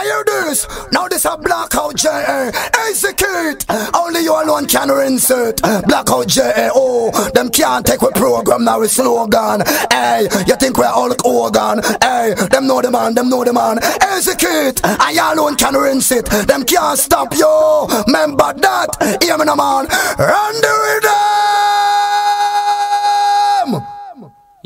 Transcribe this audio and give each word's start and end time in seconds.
I 0.00 0.04
hear 0.04 0.24
this. 0.24 0.66
Now 0.92 1.08
this 1.08 1.26
a 1.26 1.36
blackout 1.36 1.94
J.A. 1.94 2.50
Execute. 2.88 3.66
Only 3.94 4.22
you 4.22 4.32
alone 4.32 4.64
can 4.66 4.88
rinse 4.88 5.30
it. 5.30 5.60
Blackout 5.60 6.26
J.A. 6.26 6.70
Oh, 6.74 7.10
them 7.34 7.50
can't 7.50 7.84
take 7.84 8.00
with 8.00 8.14
program 8.14 8.64
now 8.64 8.80
with 8.80 8.90
slogan. 8.90 9.60
Hey, 9.90 10.26
you 10.46 10.56
think 10.56 10.78
we're 10.78 10.86
all 10.86 11.12
organ? 11.22 11.82
Hey, 12.00 12.32
them 12.50 12.66
know 12.66 12.80
the 12.80 12.90
man, 12.90 13.14
them 13.14 13.28
know 13.28 13.44
the 13.44 13.52
man. 13.52 13.78
Execute. 14.00 14.80
I 14.82 15.32
alone 15.34 15.56
can 15.56 15.74
rinse 15.74 16.12
it. 16.12 16.24
Them 16.24 16.64
can't 16.64 16.98
stop 16.98 17.34
you. 17.34 17.86
Remember 18.06 18.54
that. 18.54 19.20
Hear 19.22 19.36
me, 19.36 19.44
no 19.44 19.54
man. 19.54 19.84
Run 20.16 20.54
the 20.62 20.72
rhythm. 20.94 21.99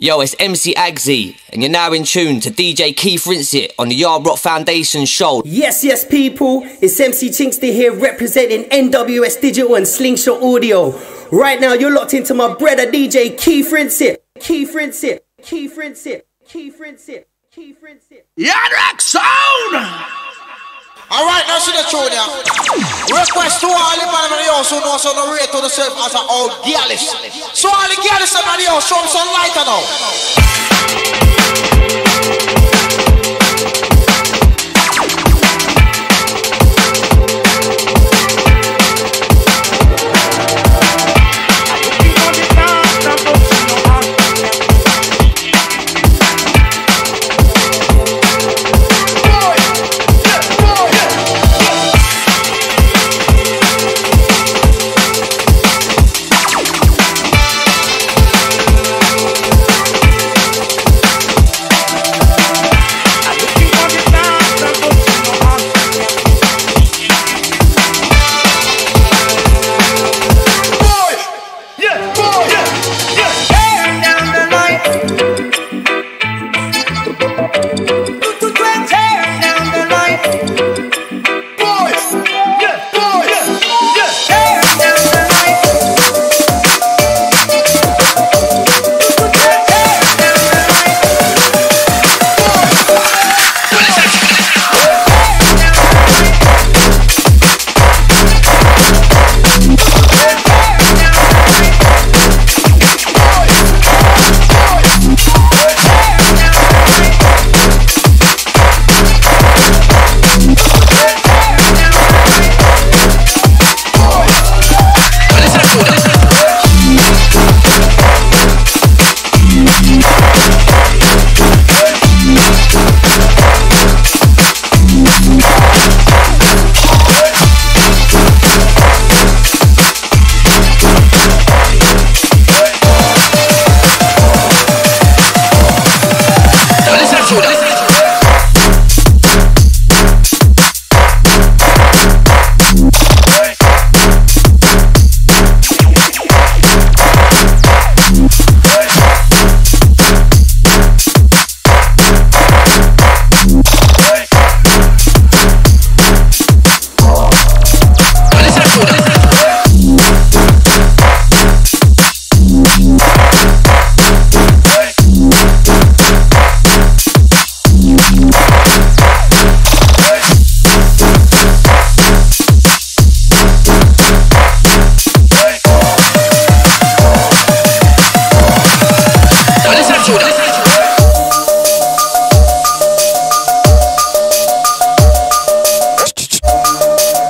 Yo, 0.05 0.21
it's 0.21 0.37
MC 0.39 0.75
Agsy, 0.75 1.35
and 1.51 1.63
you're 1.63 1.71
now 1.71 1.91
in 1.91 2.05
tune 2.05 2.39
to 2.39 2.51
DJ 2.51 2.95
Keith 2.95 3.27
Rinse 3.27 3.55
It 3.55 3.73
on 3.79 3.89
the 3.89 3.95
Yard 3.95 4.27
Rock 4.27 4.37
Foundation 4.37 5.07
show. 5.07 5.41
Yes, 5.47 5.83
yes, 5.83 6.05
people. 6.05 6.61
It's 6.83 7.01
MC 7.01 7.31
Chinkster 7.31 7.73
here 7.73 7.91
representing 7.91 8.65
NWS 8.65 9.41
Digital 9.41 9.77
and 9.77 9.89
Slingshot 9.89 10.43
Audio. 10.43 10.91
Right 11.33 11.59
now, 11.59 11.73
you're 11.73 11.91
locked 11.91 12.13
into 12.13 12.35
my 12.35 12.53
brother 12.53 12.85
DJ 12.93 13.41
Keith 13.41 13.73
Rinse 13.73 14.03
It. 14.03 14.23
Keith 14.41 14.75
Rinse 14.75 15.05
It. 15.05 15.25
Keith 15.43 15.75
Rinse 15.75 16.05
It. 16.05 16.29
Keith 16.47 16.79
Rinse 16.79 17.09
It. 17.09 17.27
Keith 17.51 17.79
Rinse 17.83 18.11
It. 18.11 18.27
Yard 18.37 18.73
Rock 18.73 19.01
Sound! 19.01 20.05
Alright, 21.11 21.45
now 21.47 21.59
see 21.59 21.73
the 21.73 21.85
tune 21.91 22.11
here. 22.11 22.29
Request 23.13 23.61
to 23.61 23.69
all 23.69 23.97
the 24.01 24.07
man 24.09 24.33
in 24.33 24.39
the 24.41 24.53
house 24.53 24.71
who 24.71 24.81
knows 24.81 25.05
to 25.05 25.33
rate 25.33 25.51
to 25.53 25.61
as 26.01 26.15
an 26.15 26.27
old 26.29 26.53
gallus. 26.65 27.13
So 27.53 27.69
all 27.69 27.89
the 27.89 27.97
gallus 28.01 28.35
in 28.35 28.41
the 28.41 28.65
show 28.81 28.97
them 28.97 29.09
some 29.09 29.29
lighter 29.29 29.65
now. 29.69 29.83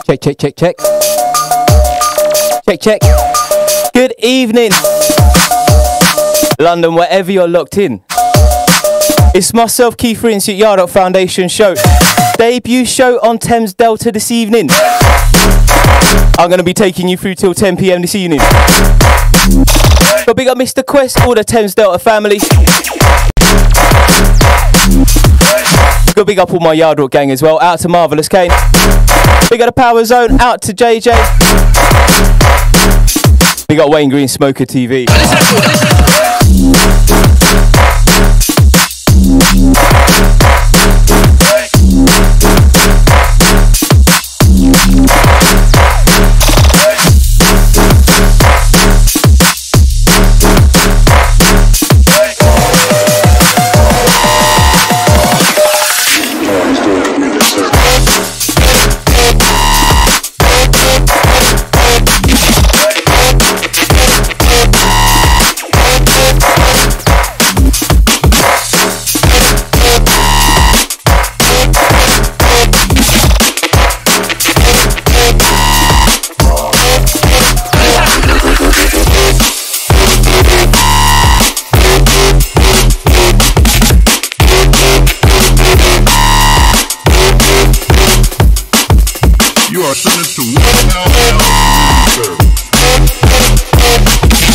Check, 0.07 0.21
check, 0.21 0.37
check, 0.37 0.55
check. 0.55 0.77
Check, 2.67 2.79
check. 2.79 3.01
Good 3.95 4.13
evening, 4.19 4.71
London, 6.61 6.95
wherever 6.95 7.33
you're 7.33 7.49
locked 7.49 7.79
in. 7.79 8.03
It's 9.35 9.55
myself, 9.55 9.97
Keith 9.97 10.23
Rinse 10.23 10.51
It 10.51 10.57
Yard 10.57 10.91
Foundation 10.91 11.49
show. 11.49 11.75
Debut 12.37 12.85
show 12.85 13.19
on 13.23 13.39
Thames 13.39 13.73
Delta 13.73 14.13
this 14.13 14.31
evening. 14.31 14.69
I'm 16.39 16.51
going 16.51 16.59
to 16.59 16.65
be 16.65 16.75
taking 16.75 17.09
you 17.09 17.17
through 17.17 17.37
till 17.37 17.55
10 17.55 17.79
pm 17.79 18.03
this 18.03 18.15
evening. 18.15 18.41
But 20.27 20.37
big 20.37 20.49
up 20.49 20.59
Mr. 20.59 20.85
Quest, 20.85 21.23
all 21.23 21.35
the 21.35 21.45
Thames 21.45 21.75
Delta 21.75 21.99
family. 21.99 22.41
Go 26.15 26.25
big 26.25 26.39
up 26.39 26.53
all 26.53 26.61
my 26.61 26.75
Yard 26.75 26.99
Rock 26.99 27.11
gang 27.11 27.31
as 27.31 27.43
well. 27.43 27.59
Out 27.61 27.79
to 27.81 27.89
Marvelous 27.89 28.29
Kane. 28.29 28.51
Big 29.51 29.61
up 29.61 29.67
the 29.67 29.73
Power 29.73 30.05
Zone. 30.05 30.41
Out 30.41 30.63
to 30.63 30.73
JJ. 30.73 31.13
Big 33.69 33.79
up 33.79 33.91
Wayne 33.91 34.11
Green 34.11 34.29
Smoker 34.29 34.65
TV. 34.65 35.07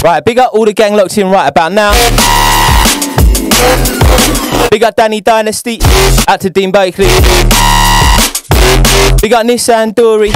Right, 0.02 0.24
big 0.24 0.40
up 0.40 0.54
all 0.54 0.64
the 0.64 0.72
gang 0.72 0.96
locked 0.96 1.18
in 1.18 1.28
right 1.28 1.48
about 1.48 1.74
now. 1.74 1.92
Big 4.70 4.82
up 4.82 4.96
Danny 4.96 5.20
Dynasty. 5.20 5.80
Out 6.26 6.40
to 6.40 6.50
Dean 6.50 6.72
Blakely. 6.72 7.06
Big 9.22 9.34
up 9.34 9.46
Nissan 9.46 9.94
Dory. 9.94 10.30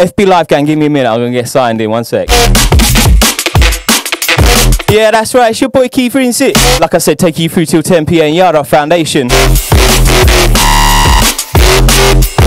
FB 0.00 0.26
Live 0.26 0.48
gang, 0.48 0.64
give 0.64 0.76
me 0.76 0.86
a 0.86 0.90
minute. 0.90 1.08
I'm 1.08 1.20
gonna 1.20 1.30
get 1.30 1.48
signed 1.48 1.80
in 1.80 1.88
one 1.88 2.02
sec. 2.02 2.28
Yeah, 4.88 5.12
that's 5.12 5.32
right. 5.34 5.50
It's 5.50 5.60
your 5.60 5.70
boy 5.70 5.88
Keith 5.88 6.16
Rinse 6.16 6.40
It. 6.40 6.56
Like 6.80 6.94
I 6.94 6.98
said, 6.98 7.16
take 7.16 7.38
you 7.38 7.48
through 7.48 7.66
till 7.66 7.82
10 7.82 8.06
p.m. 8.06 8.34
Yard 8.34 8.56
Rock 8.56 8.66
Foundation. 8.66 9.28
Thank 11.86 12.24
you. 12.24 12.39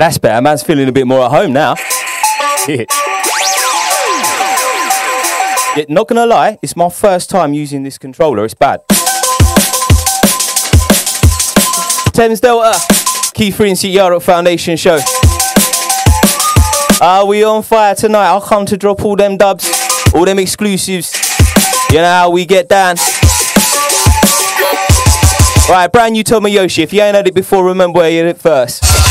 That's 0.00 0.18
better. 0.18 0.42
Man's 0.42 0.62
feeling 0.62 0.88
a 0.88 0.92
bit 0.92 1.06
more 1.06 1.24
at 1.24 1.30
home 1.30 1.52
now. 1.52 1.74
yeah. 2.68 2.84
Not 5.88 6.08
gonna 6.08 6.26
lie, 6.26 6.58
it's 6.62 6.76
my 6.76 6.88
first 6.88 7.30
time 7.30 7.52
using 7.52 7.82
this 7.82 7.98
controller. 7.98 8.44
It's 8.44 8.54
bad. 8.54 8.80
Thames 12.12 12.40
Delta, 12.40 12.78
Keith 13.34 13.58
Rinse 13.58 13.84
It 13.84 13.88
Yard 13.88 14.12
Rock 14.12 14.22
Foundation 14.22 14.76
show. 14.76 14.98
Are 17.00 17.26
we 17.26 17.44
on 17.44 17.62
fire 17.62 17.94
tonight? 17.94 18.26
I'll 18.26 18.40
come 18.40 18.66
to 18.66 18.76
drop 18.76 19.04
all 19.04 19.16
them 19.16 19.36
dubs, 19.36 19.68
all 20.14 20.24
them 20.24 20.38
exclusives. 20.38 21.12
You 21.90 21.96
know 21.98 22.04
how 22.04 22.30
we 22.30 22.46
get 22.46 22.68
down. 22.68 22.96
Right, 25.68 25.88
brand 25.92 26.12
new 26.12 26.22
Tomoyoshi. 26.22 26.82
If 26.82 26.92
you 26.92 27.00
ain't 27.00 27.16
heard 27.16 27.26
it 27.26 27.34
before, 27.34 27.64
remember 27.64 27.98
where 27.98 28.10
you 28.10 28.20
heard 28.20 28.28
it 28.28 28.38
first. 28.38 29.03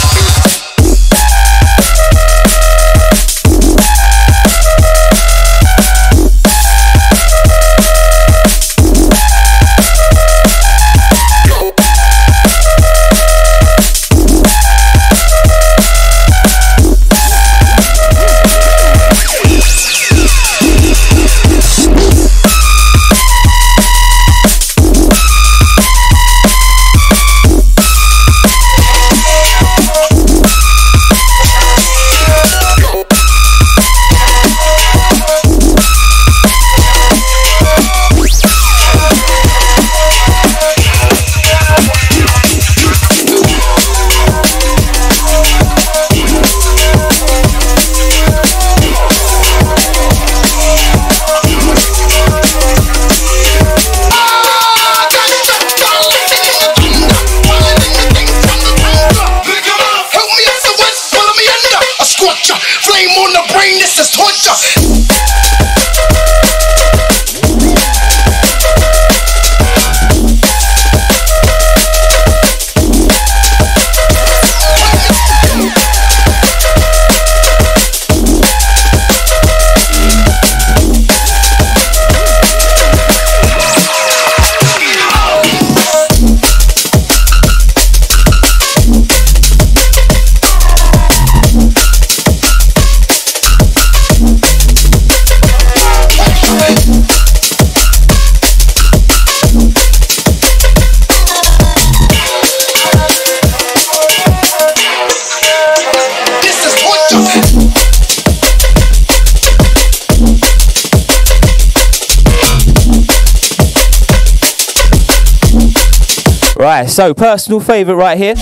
Right, 116.55 116.87
so 116.87 117.13
personal 117.15 117.59
favourite 117.59 117.97
right 117.97 118.17
here. 118.17 118.35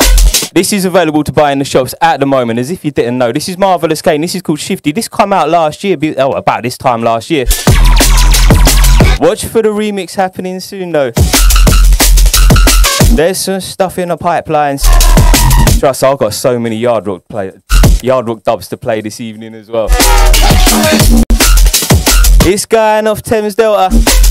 This 0.53 0.73
is 0.73 0.83
available 0.83 1.23
to 1.23 1.31
buy 1.31 1.53
in 1.53 1.59
the 1.59 1.65
shops 1.65 1.95
at 2.01 2.19
the 2.19 2.25
moment, 2.25 2.59
as 2.59 2.69
if 2.69 2.83
you 2.83 2.91
didn't 2.91 3.17
know. 3.17 3.31
This 3.31 3.47
is 3.47 3.57
Marvelous 3.57 4.01
Kane. 4.01 4.19
This 4.19 4.35
is 4.35 4.41
called 4.41 4.59
Shifty. 4.59 4.91
This 4.91 5.07
come 5.07 5.31
out 5.31 5.49
last 5.49 5.81
year. 5.83 5.97
Oh, 6.17 6.33
about 6.33 6.63
this 6.63 6.77
time 6.77 7.01
last 7.01 7.29
year. 7.29 7.45
Watch 9.19 9.45
for 9.45 9.61
the 9.61 9.69
remix 9.69 10.15
happening 10.15 10.59
soon, 10.59 10.91
though. 10.91 11.11
There's 13.15 13.39
some 13.39 13.61
stuff 13.61 13.97
in 13.97 14.09
the 14.09 14.17
pipelines. 14.17 14.83
Trust, 15.79 16.03
I've 16.03 16.17
got 16.17 16.33
so 16.33 16.59
many 16.59 16.75
yard 16.75 17.07
rock 17.07 17.23
play, 17.29 17.53
yard 18.03 18.27
rock 18.27 18.43
dubs 18.43 18.67
to 18.69 18.77
play 18.77 18.99
this 18.99 19.21
evening 19.21 19.55
as 19.55 19.71
well. 19.71 19.87
It's 22.43 22.65
going 22.65 23.07
off 23.07 23.21
Thames 23.21 23.55
Delta. 23.55 24.30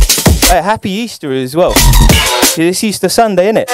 Hey, 0.50 0.62
happy 0.62 0.90
Easter 0.90 1.30
as 1.30 1.54
well. 1.54 1.73
It's 1.76 2.83
Easter 2.83 3.09
Sunday, 3.09 3.50
isn't 3.50 3.59
it? 3.59 3.71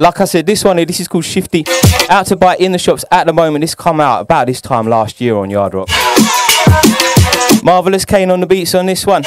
Like 0.00 0.20
I 0.20 0.24
said, 0.24 0.46
this 0.46 0.64
one 0.64 0.78
here, 0.78 0.86
this 0.86 1.00
is 1.00 1.06
called 1.06 1.26
Shifty. 1.26 1.66
Out 2.08 2.28
to 2.28 2.36
buy 2.36 2.56
in 2.56 2.72
the 2.72 2.78
shops 2.78 3.04
at 3.10 3.26
the 3.26 3.34
moment. 3.34 3.60
This 3.60 3.74
come 3.74 4.00
out 4.00 4.22
about 4.22 4.46
this 4.46 4.62
time 4.62 4.88
last 4.88 5.20
year 5.20 5.36
on 5.36 5.50
Yard 5.50 5.74
Rock. 5.74 5.90
Marvelous 7.62 8.06
Kane 8.06 8.30
on 8.30 8.40
the 8.40 8.46
beats 8.46 8.74
on 8.74 8.86
this 8.86 9.04
one. 9.04 9.24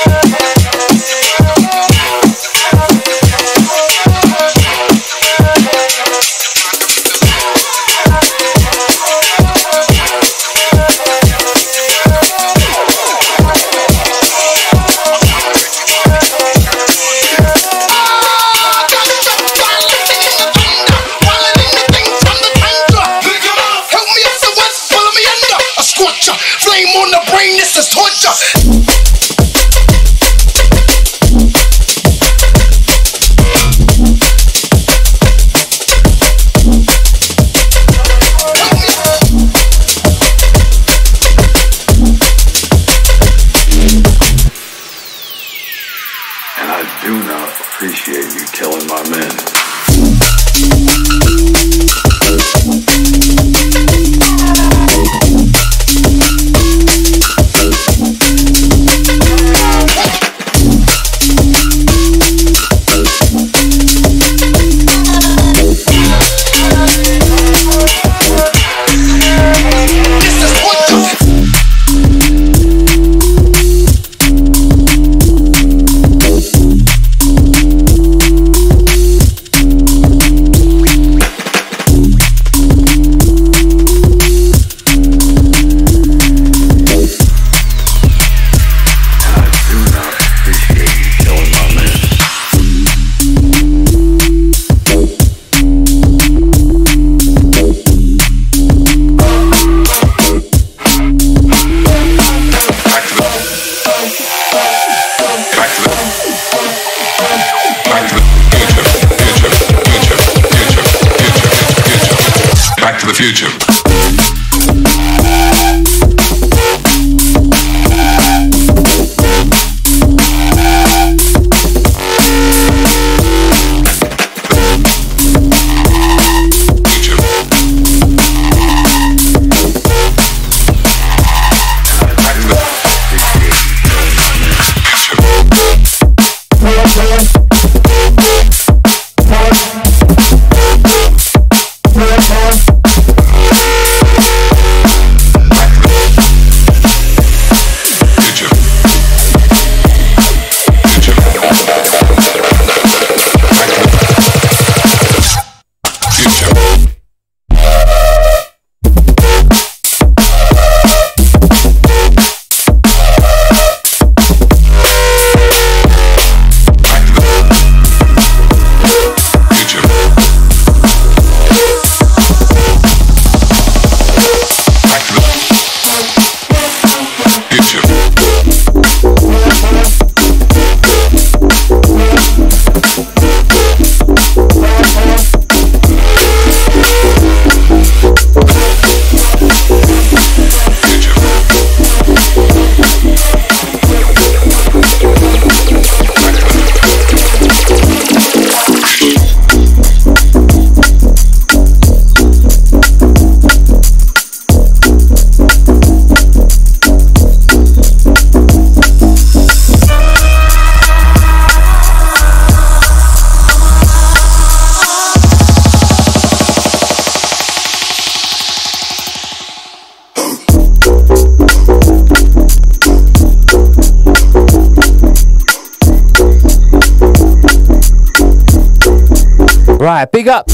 Right, 229.98 230.12
big 230.12 230.28
up. 230.28 230.46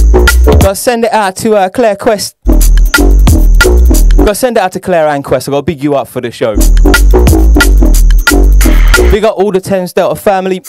Gotta 0.46 0.74
send 0.74 1.04
it 1.04 1.12
out 1.12 1.36
to 1.36 1.56
uh, 1.56 1.68
Claire 1.68 1.98
Quest. 1.98 2.38
Gotta 2.46 4.36
send 4.36 4.56
it 4.56 4.62
out 4.62 4.72
to 4.72 4.80
Claire 4.80 5.10
and 5.10 5.22
Quest. 5.22 5.50
I 5.50 5.52
gotta 5.52 5.64
big 5.64 5.84
you 5.84 5.96
up 5.96 6.08
for 6.08 6.22
the 6.22 6.32
show. 6.32 6.56
Big 9.12 9.26
up 9.26 9.38
all 9.38 9.52
the 9.52 9.60
Thames 9.60 9.92
Delta 9.92 10.16
family. 10.16 10.62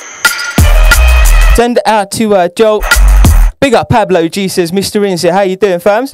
Send 1.54 1.76
it 1.76 1.86
out 1.86 2.10
to 2.10 2.34
uh, 2.34 2.48
Joe. 2.48 2.82
Big 3.60 3.74
up 3.74 3.90
Pablo 3.90 4.26
G 4.26 4.48
says, 4.48 4.72
Mr. 4.72 5.08
Inset, 5.08 5.32
how 5.32 5.42
you 5.42 5.54
doing, 5.54 5.78
fams? 5.78 6.10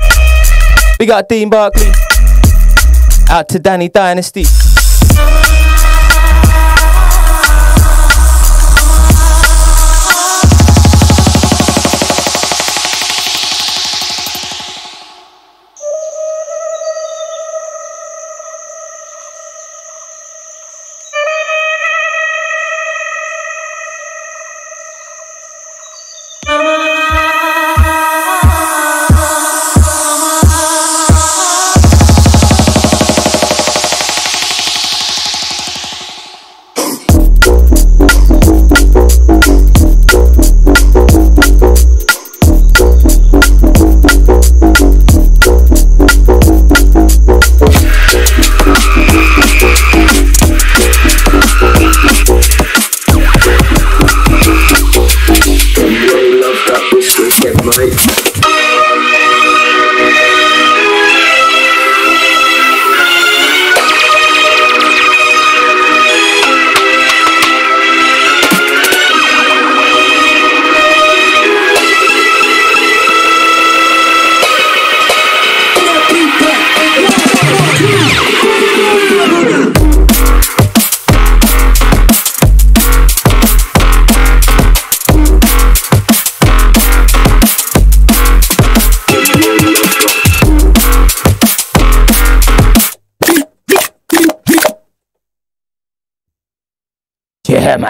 Big 0.98 1.08
up 1.08 1.28
Dean 1.28 1.48
Barkley. 1.48 1.90
Out 3.30 3.48
to 3.48 3.58
Danny 3.58 3.88
Dynasty. 3.88 4.44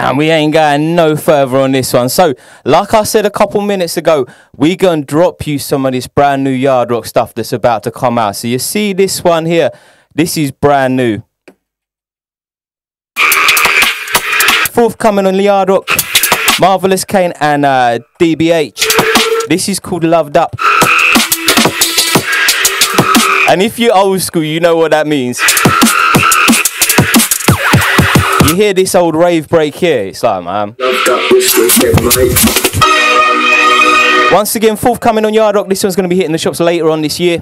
Man, 0.01 0.17
we 0.17 0.29
ain't 0.29 0.53
going 0.53 0.95
no 0.95 1.15
further 1.15 1.57
on 1.57 1.71
this 1.71 1.93
one. 1.93 2.09
So, 2.09 2.33
like 2.65 2.93
I 2.93 3.03
said 3.03 3.25
a 3.25 3.29
couple 3.29 3.61
minutes 3.61 3.97
ago, 3.97 4.25
we 4.55 4.75
gonna 4.75 5.03
drop 5.03 5.45
you 5.45 5.59
some 5.59 5.85
of 5.85 5.93
this 5.93 6.07
brand 6.07 6.43
new 6.43 6.49
Yard 6.49 6.91
Rock 6.91 7.05
stuff 7.05 7.33
that's 7.33 7.53
about 7.53 7.83
to 7.83 7.91
come 7.91 8.17
out. 8.17 8.35
So 8.35 8.47
you 8.47 8.59
see 8.59 8.93
this 8.93 9.23
one 9.23 9.45
here, 9.45 9.69
this 10.15 10.37
is 10.37 10.51
brand 10.51 10.95
new. 10.95 11.21
Forthcoming 14.71 15.27
on 15.27 15.35
Yard 15.35 15.69
Rock, 15.69 15.87
Marvelous 16.59 17.05
Kane 17.05 17.33
and 17.39 17.65
uh, 17.65 17.99
DBH. 18.19 19.47
This 19.49 19.69
is 19.69 19.79
called 19.79 20.03
Loved 20.03 20.37
Up. 20.37 20.55
And 23.49 23.61
if 23.61 23.77
you're 23.77 23.95
old 23.95 24.21
school, 24.21 24.43
you 24.43 24.61
know 24.61 24.77
what 24.77 24.91
that 24.91 25.05
means. 25.05 25.41
You 28.47 28.55
hear 28.55 28.73
this 28.73 28.95
old 28.95 29.15
rave 29.15 29.47
break 29.47 29.75
here, 29.75 30.05
it's 30.07 30.23
like, 30.23 30.43
man. 30.43 30.75
Once 34.31 34.55
again, 34.55 34.75
forthcoming 34.75 35.25
on 35.25 35.33
Yard 35.33 35.55
Rock. 35.55 35.67
This 35.67 35.83
one's 35.83 35.95
going 35.95 36.03
to 36.03 36.09
be 36.09 36.15
hitting 36.15 36.31
the 36.31 36.37
shops 36.37 36.59
later 36.59 36.89
on 36.89 37.01
this 37.01 37.19
year. 37.19 37.39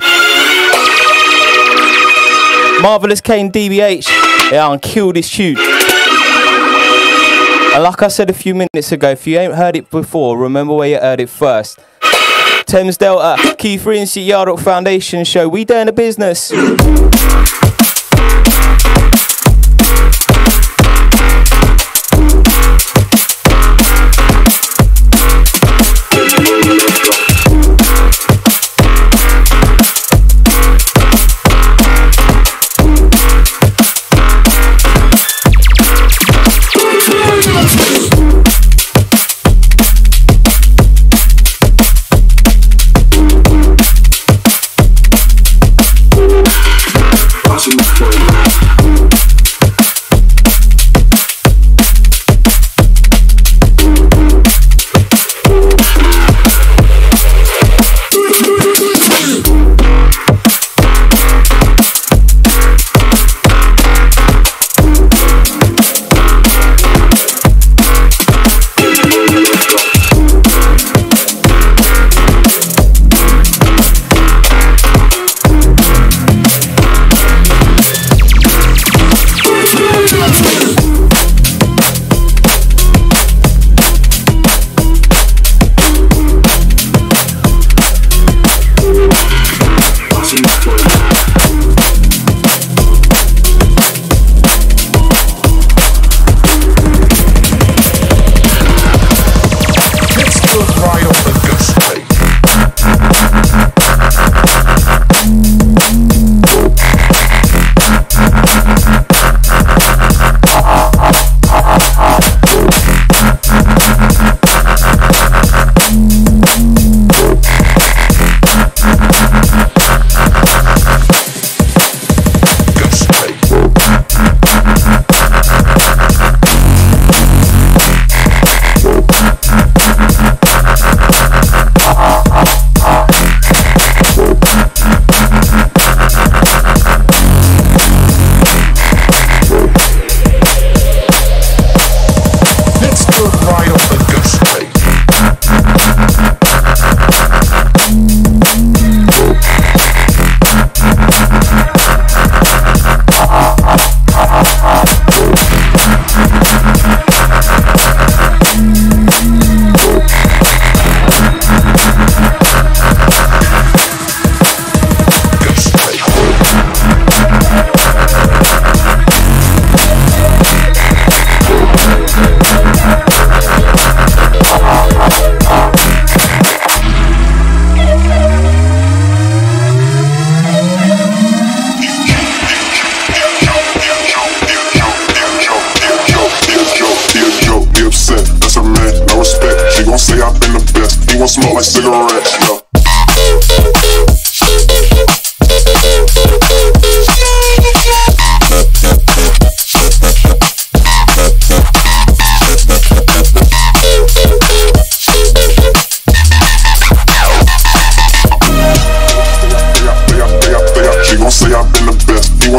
Marvelous 2.81 3.21
Kane 3.21 3.51
DBH. 3.51 4.07
Yeah, 4.51 4.67
I'll 4.67 4.79
kill 4.79 5.13
this 5.13 5.29
tune. 5.29 5.57
And 7.73 7.83
like 7.83 8.01
I 8.01 8.07
said 8.07 8.29
a 8.29 8.33
few 8.33 8.55
minutes 8.55 8.91
ago, 8.91 9.11
if 9.11 9.27
you 9.27 9.37
ain't 9.37 9.53
heard 9.53 9.75
it 9.75 9.89
before, 9.91 10.37
remember 10.37 10.73
where 10.73 10.89
you 10.89 10.97
heard 10.97 11.19
it 11.19 11.29
first. 11.29 11.79
Thames 12.65 12.97
Delta, 12.97 13.55
Keith 13.57 13.85
Rinsey, 13.85 14.21
Yard 14.21 14.47
Rock 14.47 14.59
Foundation 14.59 15.23
show. 15.23 15.47
We 15.47 15.65
doing 15.65 15.85
the 15.85 15.91
business. 15.93 16.51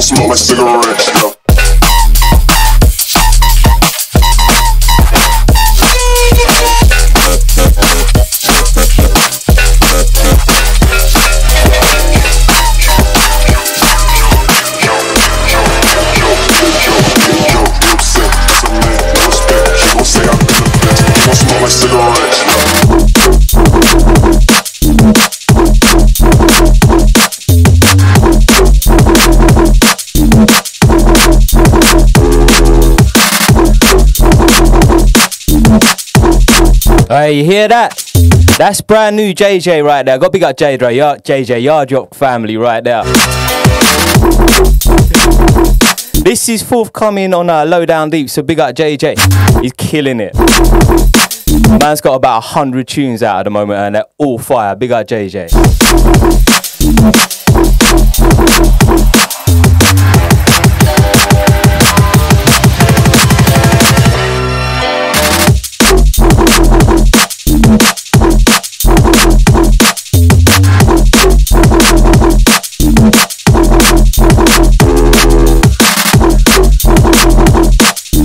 Smoke 0.01 0.29
like 0.29 0.39
cigarettes, 0.39 1.20
Hey, 37.11 37.39
you 37.39 37.45
hear 37.45 37.67
that? 37.67 38.01
That's 38.57 38.81
brand 38.83 39.17
new 39.17 39.35
JJ 39.35 39.85
right 39.85 40.07
there. 40.07 40.17
Got 40.17 40.31
big 40.31 40.45
up 40.45 40.57
JJ, 40.57 40.95
Yard, 40.95 41.25
JJ 41.25 41.61
Yard 41.61 41.91
Rock 41.91 42.15
family 42.15 42.57
right 42.57 42.85
there. 42.85 43.03
This 46.23 46.49
is 46.49 46.63
forthcoming 46.63 47.35
on 47.35 47.51
uh, 47.51 47.65
Low 47.65 47.85
Down 47.85 48.11
Deep, 48.11 48.31
so 48.31 48.43
big 48.43 48.61
up 48.61 48.77
JJ. 48.77 49.61
He's 49.61 49.73
killing 49.73 50.21
it. 50.21 50.39
Man's 51.81 52.01
got 52.01 52.15
about 52.15 52.39
a 52.39 52.43
hundred 52.43 52.87
tunes 52.87 53.25
out 53.25 53.41
at 53.41 53.43
the 53.43 53.51
moment, 53.51 53.81
and 53.81 53.97
they're 53.97 54.05
all 54.17 54.39
fire. 54.39 54.77
Big 54.77 54.93
up 54.93 55.05
JJ. 55.09 55.51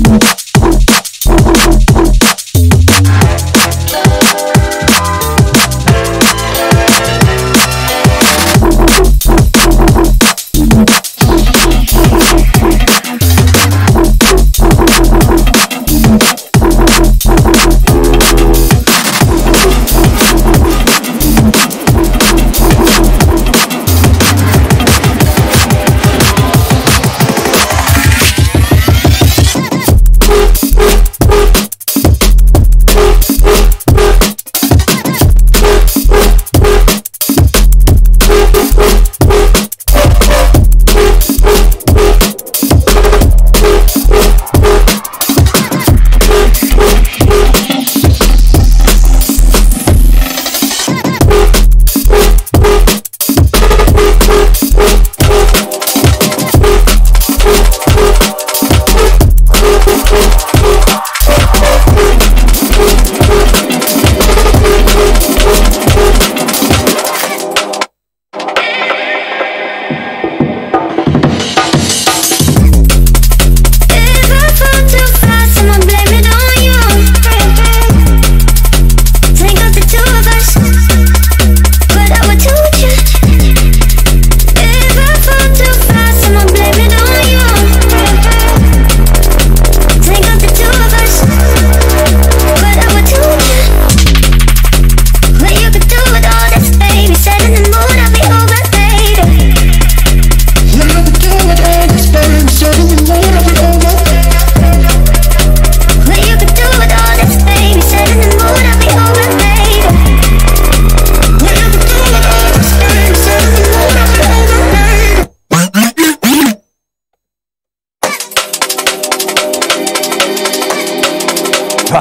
If 0.07 0.44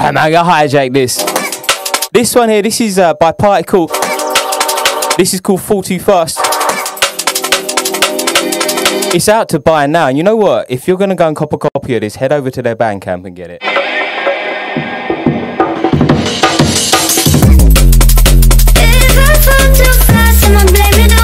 Right, 0.05 0.13
man, 0.13 0.23
I 0.23 0.31
gotta 0.31 0.51
hijack 0.51 0.93
this. 0.93 1.17
This 2.13 2.35
one 2.35 2.51
here, 2.51 2.61
this 2.61 2.79
is 2.79 2.99
uh, 2.99 3.15
by 3.15 3.33
Particle. 3.33 3.87
This 5.17 5.33
is 5.33 5.41
called 5.41 5.63
Fall 5.63 5.83
Too 5.83 5.99
Fast. 5.99 6.41
It's 9.15 9.31
out 9.31 9.49
to 9.49 9.59
buy 9.61 9.87
now. 9.87 10.09
And 10.09 10.19
you 10.19 10.23
know 10.23 10.37
what? 10.37 10.71
If 10.71 10.87
you're 10.87 10.99
gonna 10.99 11.15
go 11.15 11.27
and 11.27 11.35
cop 11.35 11.55
a 11.55 11.57
copy 11.57 11.95
of 11.95 12.03
this, 12.03 12.17
head 12.17 12.33
over 12.33 12.51
to 12.51 12.61
their 12.61 12.77
Bandcamp 12.77 13.25
and 13.25 13.35
get 13.35 13.49
it. 13.49 13.61
I 13.63 13.73
fall 19.41 19.75
too 19.75 19.91
fast, 20.05 21.24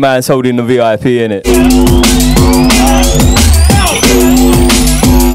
man's 0.00 0.26
holding 0.26 0.56
the 0.56 0.62
VIP 0.62 1.06
in 1.06 1.30
it. 1.32 1.44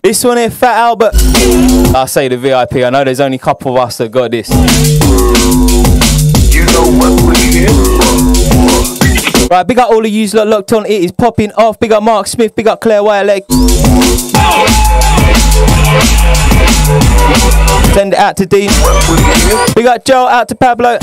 This 0.03 0.23
one 0.23 0.37
here, 0.37 0.49
Fat 0.49 0.77
Albert. 0.77 1.15
I 1.95 2.05
say 2.07 2.27
the 2.27 2.37
VIP. 2.37 2.75
I 2.83 2.89
know 2.89 3.03
there's 3.03 3.19
only 3.19 3.37
a 3.37 3.39
couple 3.39 3.75
of 3.77 3.83
us 3.83 3.97
that 3.97 4.11
got 4.11 4.31
this. 4.31 4.49
You 6.53 6.65
know 6.65 6.91
what 6.99 7.21
we're 7.23 7.35
here. 7.51 7.69
Right, 9.49 9.65
big 9.65 9.79
up 9.79 9.89
all 9.89 10.03
of 10.03 10.11
yous 10.11 10.33
locked 10.33 10.73
on. 10.73 10.85
It 10.85 11.03
is 11.03 11.11
popping 11.11 11.51
off. 11.53 11.79
Big 11.79 11.91
up 11.91 12.03
Mark 12.03 12.27
Smith. 12.27 12.55
Big 12.55 12.67
up 12.67 12.81
Claire 12.81 13.01
Whiteleg. 13.01 13.45
Send 17.93 18.13
it 18.13 18.19
out 18.19 18.37
to 18.37 18.45
Dean. 18.45 18.69
We 19.75 19.83
got 19.83 20.05
Joe. 20.05 20.27
Out 20.27 20.49
to 20.49 20.55
Pablo. 20.55 20.97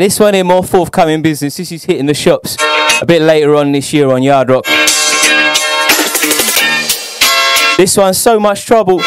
This 0.00 0.18
one 0.18 0.32
here 0.32 0.42
more 0.42 0.64
forthcoming 0.64 1.20
business. 1.22 1.56
This 1.56 1.70
is 1.70 1.84
hitting 1.84 2.06
the 2.06 2.14
shops 2.14 2.56
a 3.00 3.06
bit 3.06 3.20
later 3.20 3.54
on 3.54 3.72
this 3.72 3.92
year 3.92 4.08
on 4.10 4.22
Yard 4.22 4.48
Rock. 4.48 4.64
This 7.76 7.96
one's 7.96 8.16
so 8.16 8.40
much 8.40 8.64
trouble. 8.64 9.00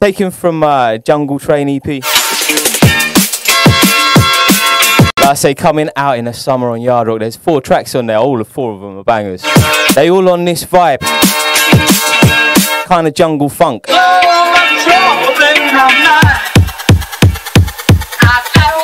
Taken 0.00 0.30
from 0.30 0.62
uh, 0.62 0.98
Jungle 0.98 1.38
Train 1.38 1.68
EP. 1.68 1.86
Like 1.86 2.02
I 5.18 5.34
say, 5.34 5.54
coming 5.54 5.90
out 5.96 6.18
in 6.18 6.24
the 6.24 6.32
summer 6.32 6.70
on 6.70 6.80
Yard 6.80 7.08
Rock. 7.08 7.20
There's 7.20 7.36
four 7.36 7.60
tracks 7.60 7.94
on 7.94 8.06
there. 8.06 8.16
All 8.18 8.38
the 8.38 8.44
four 8.44 8.72
of 8.72 8.80
them 8.80 8.98
are 8.98 9.04
bangers. 9.04 9.44
They 9.94 10.10
all 10.10 10.28
on 10.30 10.44
this 10.44 10.64
vibe. 10.64 11.00
Kind 12.86 13.06
of 13.06 13.14
jungle 13.14 13.48
funk. 13.48 13.86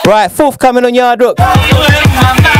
Right, 0.08 0.32
forthcoming 0.32 0.86
on 0.86 0.94
Yard 0.94 1.20
Rock. 1.20 2.57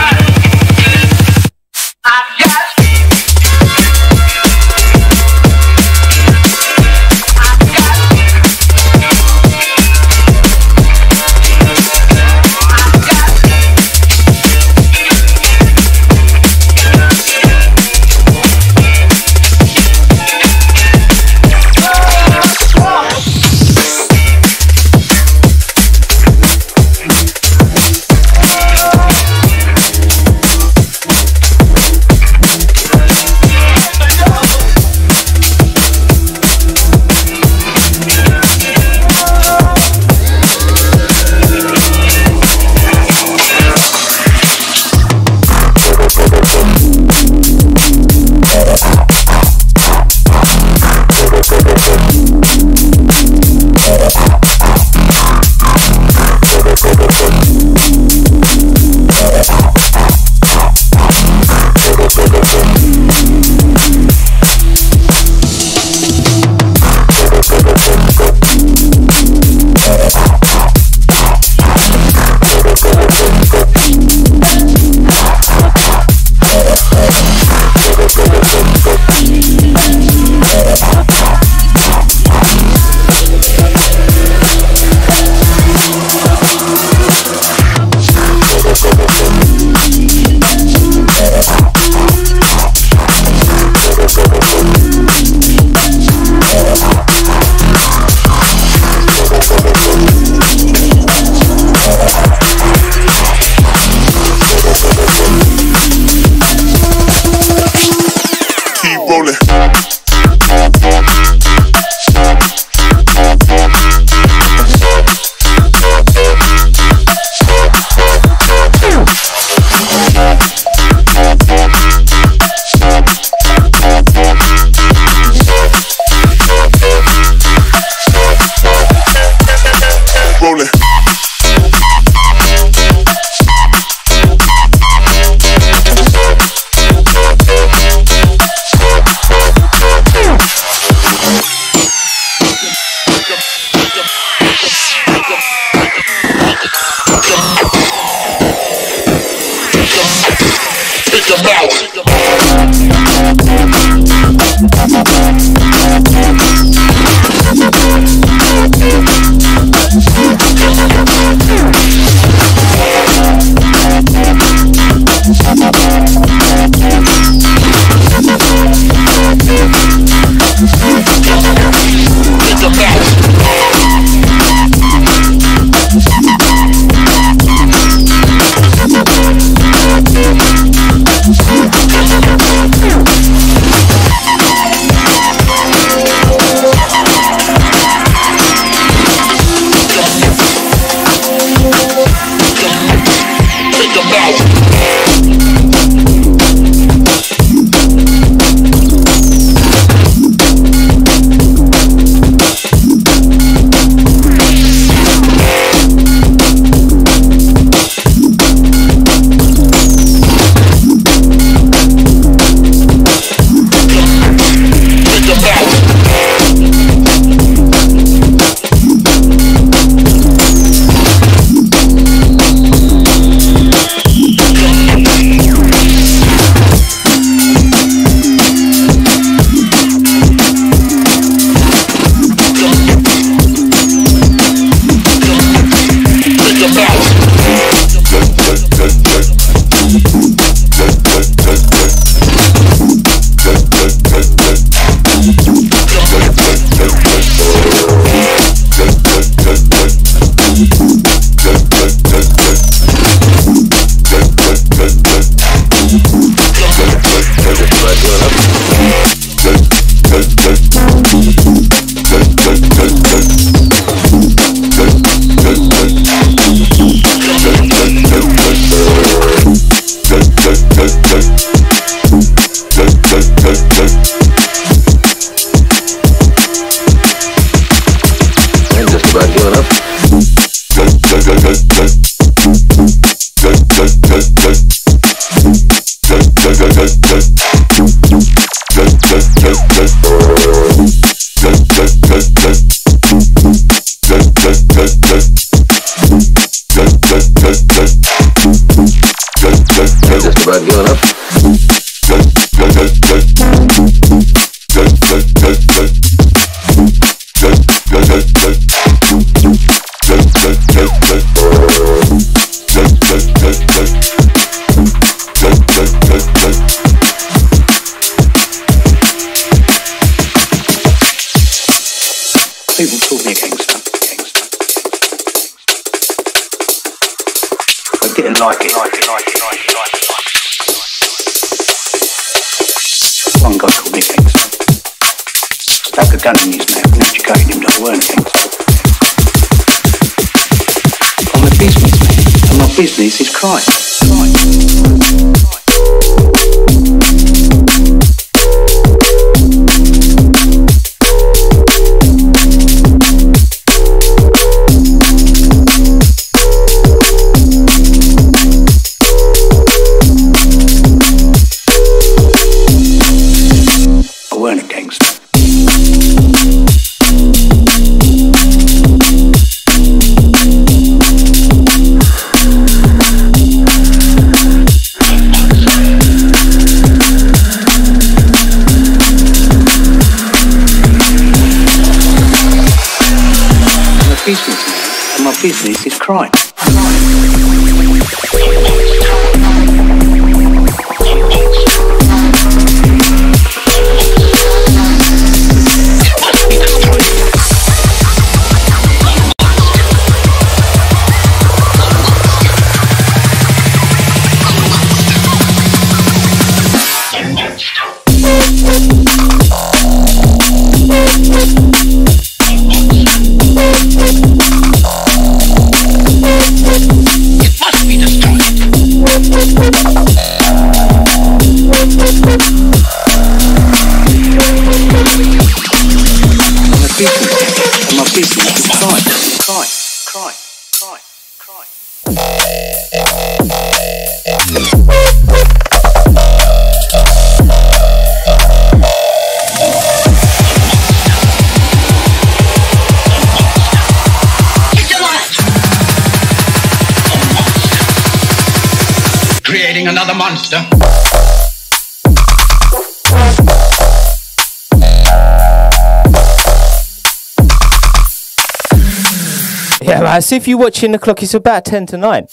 Man. 460.09 460.23
See 460.23 460.37
if 460.37 460.49
you're 460.49 460.59
watching 460.59 460.93
the 460.93 460.99
clock, 460.99 461.23
it's 461.23 461.35
about 461.35 461.67
10 461.67 461.87
to 461.87 461.99
9. 461.99 462.27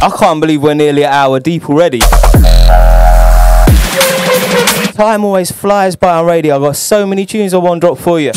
I 0.00 0.16
can't 0.18 0.40
believe 0.40 0.62
we're 0.62 0.74
nearly 0.74 1.02
an 1.04 1.12
hour 1.12 1.38
deep 1.38 1.68
already. 1.68 2.00
Time 4.92 5.24
always 5.24 5.52
flies 5.52 5.96
by 5.96 6.16
on 6.16 6.24
radio. 6.24 6.56
I've 6.56 6.62
got 6.62 6.76
so 6.76 7.06
many 7.06 7.26
tunes 7.26 7.52
I 7.52 7.58
want 7.58 7.82
to 7.82 7.88
drop 7.88 7.98
for 7.98 8.20
you. 8.20 8.30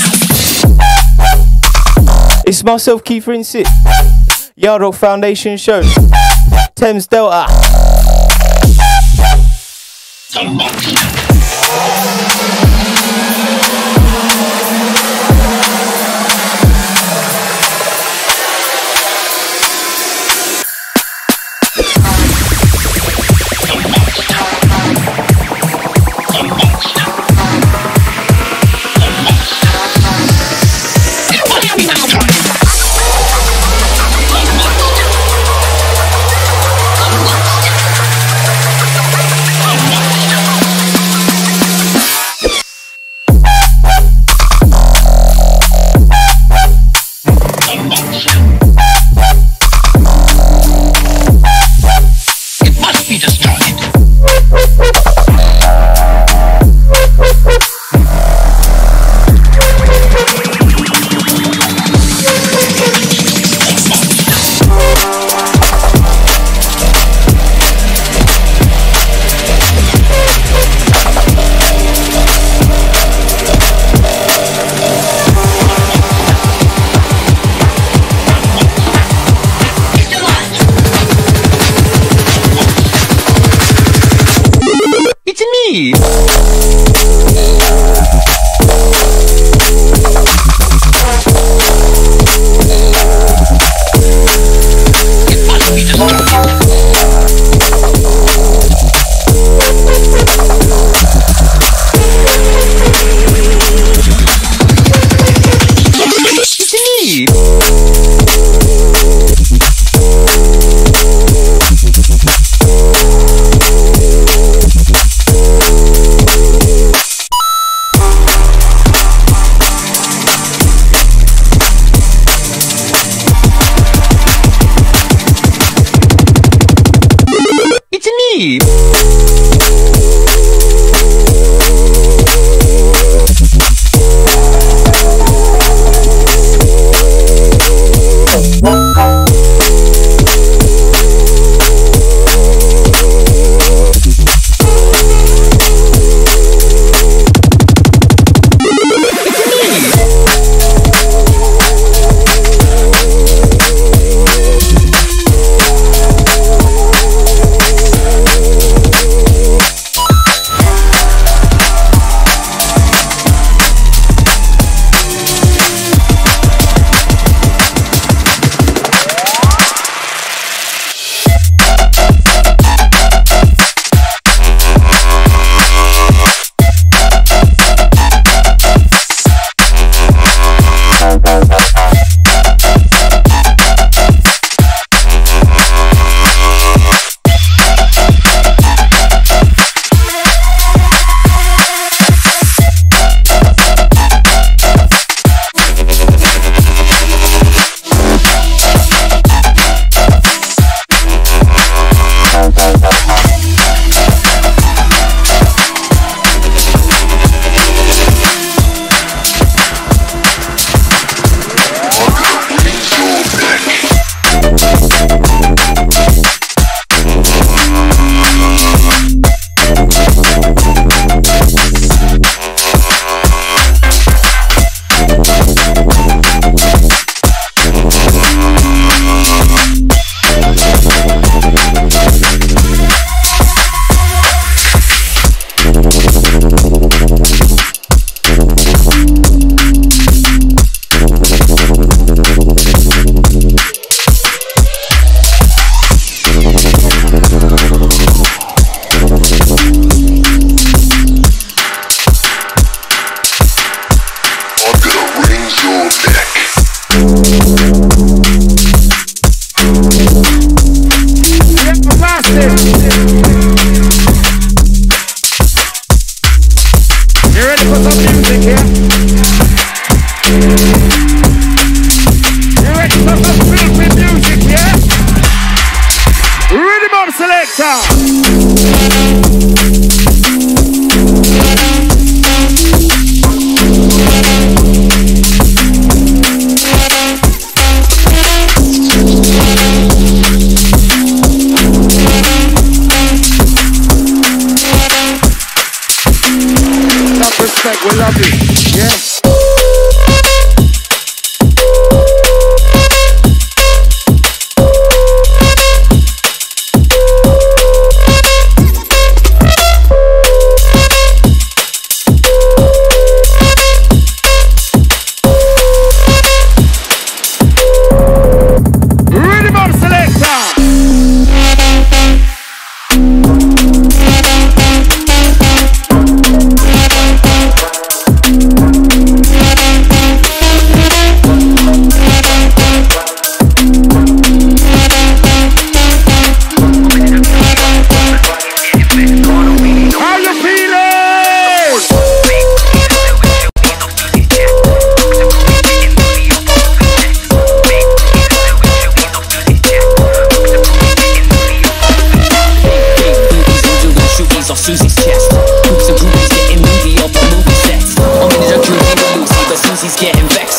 It's 2.45 2.63
myself, 2.63 3.03
Keith 3.03 3.25
Rinse 3.27 3.55
It. 3.55 3.67
Yard 4.55 4.81
Rock 4.81 4.95
Foundation 4.95 5.55
Show. 5.57 5.81
Thames 6.75 7.07
Delta. 7.07 7.47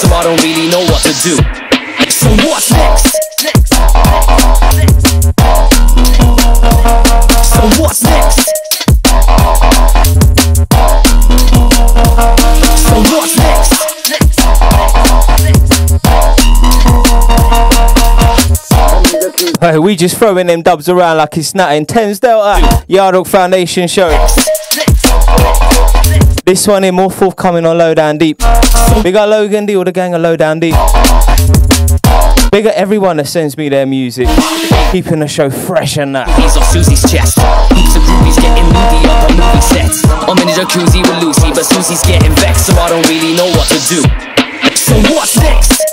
So 0.08 0.14
I 0.14 0.22
don't 0.24 0.42
really 0.42 0.70
know 0.70 0.80
what 0.80 1.02
to 1.02 1.12
do. 1.22 1.36
So 2.08 2.28
what's 2.48 2.70
next? 2.72 3.12
So 7.44 7.60
what's 7.82 8.02
next? 8.04 8.48
So 12.88 12.96
what's 13.12 13.36
next? 13.36 13.78
Hey, 19.60 19.78
we 19.78 19.96
just 19.96 20.16
throwing 20.16 20.46
them 20.46 20.62
dubs 20.62 20.88
around 20.88 21.18
like 21.18 21.36
it's 21.36 21.54
nothing. 21.54 21.84
Thames 21.84 22.20
Delta, 22.20 22.84
Yard 22.88 23.12
Dog 23.12 23.26
Foundation 23.26 23.88
show. 23.88 24.08
This 26.48 26.66
one 26.66 26.82
here 26.82 26.92
more 26.92 27.10
forthcoming 27.10 27.66
on 27.66 27.76
Low 27.76 27.92
Down 27.92 28.16
Deep. 28.16 28.38
Big 29.02 29.14
up 29.16 29.28
Logan 29.28 29.66
D, 29.66 29.76
all 29.76 29.84
the 29.84 29.92
gang 29.92 30.14
of 30.14 30.22
Low 30.22 30.34
Down 30.34 30.58
Deep. 30.58 30.72
Big 32.50 32.64
up 32.64 32.72
everyone 32.72 33.18
that 33.18 33.26
sends 33.26 33.58
me 33.58 33.68
their 33.68 33.84
music. 33.84 34.28
Keeping 34.90 35.18
the 35.18 35.28
show 35.28 35.50
fresh 35.50 35.98
and 35.98 36.16
that. 36.16 36.26
He's 36.40 36.56
off 36.56 36.64
Susie's 36.72 37.02
chest. 37.04 37.36
Groups 37.68 37.96
of 37.96 38.02
groupies 38.08 38.40
getting 38.40 38.64
moody 38.64 39.04
off 39.12 39.28
the 39.28 39.36
movie 39.36 39.60
sets. 39.60 40.00
I'm 40.24 40.40
in 40.40 40.48
the 40.48 40.56
jacuzzi 40.56 41.04
with 41.04 41.20
Lucy, 41.20 41.52
but 41.52 41.68
Susie's 41.68 42.00
getting 42.08 42.32
vexed, 42.40 42.64
so 42.64 42.72
I 42.80 42.88
don't 42.88 43.06
really 43.12 43.36
know 43.36 43.52
what 43.52 43.68
to 43.68 43.76
do. 43.84 44.00
So 44.72 44.96
what's 45.12 45.36
next? 45.36 45.84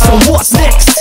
So 0.00 0.32
what's 0.32 0.52
next? 0.54 0.91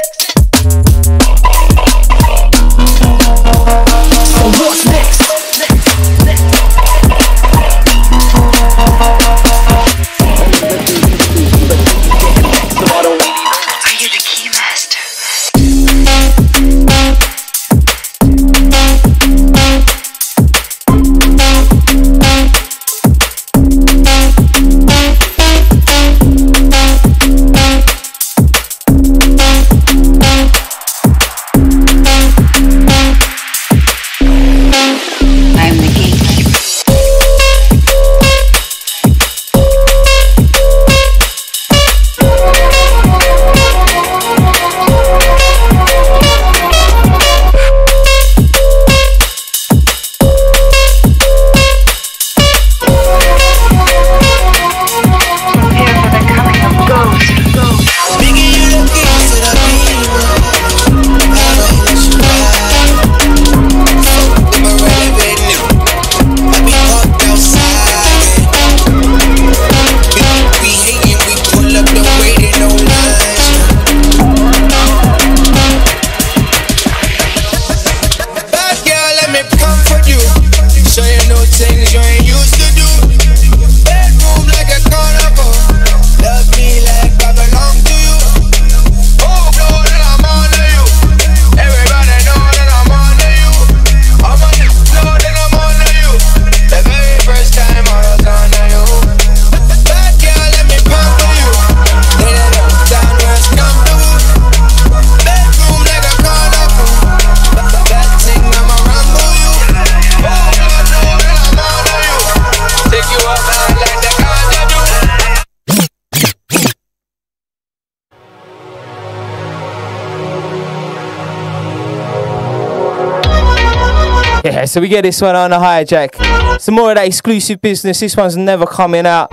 So 124.71 124.79
we 124.79 124.87
get 124.87 125.01
this 125.01 125.21
one 125.21 125.35
on 125.35 125.51
a 125.51 125.57
hijack. 125.57 126.61
Some 126.61 126.75
more 126.75 126.91
of 126.91 126.95
that 126.95 127.05
exclusive 127.05 127.61
business. 127.61 127.99
This 127.99 128.15
one's 128.15 128.37
never 128.37 128.65
coming 128.65 129.05
out. 129.05 129.29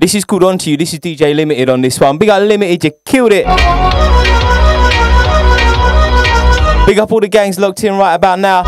This 0.00 0.14
is 0.14 0.24
called 0.24 0.44
Onto 0.44 0.70
You. 0.70 0.78
This 0.78 0.94
is 0.94 1.00
DJ 1.00 1.34
Limited 1.34 1.68
on 1.68 1.82
this 1.82 2.00
one. 2.00 2.16
Big 2.16 2.30
up 2.30 2.42
Limited, 2.42 2.82
you 2.84 2.90
killed 3.04 3.32
it. 3.32 3.44
Big 6.86 6.98
up 6.98 7.12
all 7.12 7.20
the 7.20 7.28
gangs 7.30 7.58
locked 7.58 7.84
in 7.84 7.98
right 7.98 8.14
about 8.14 8.38
now. 8.38 8.62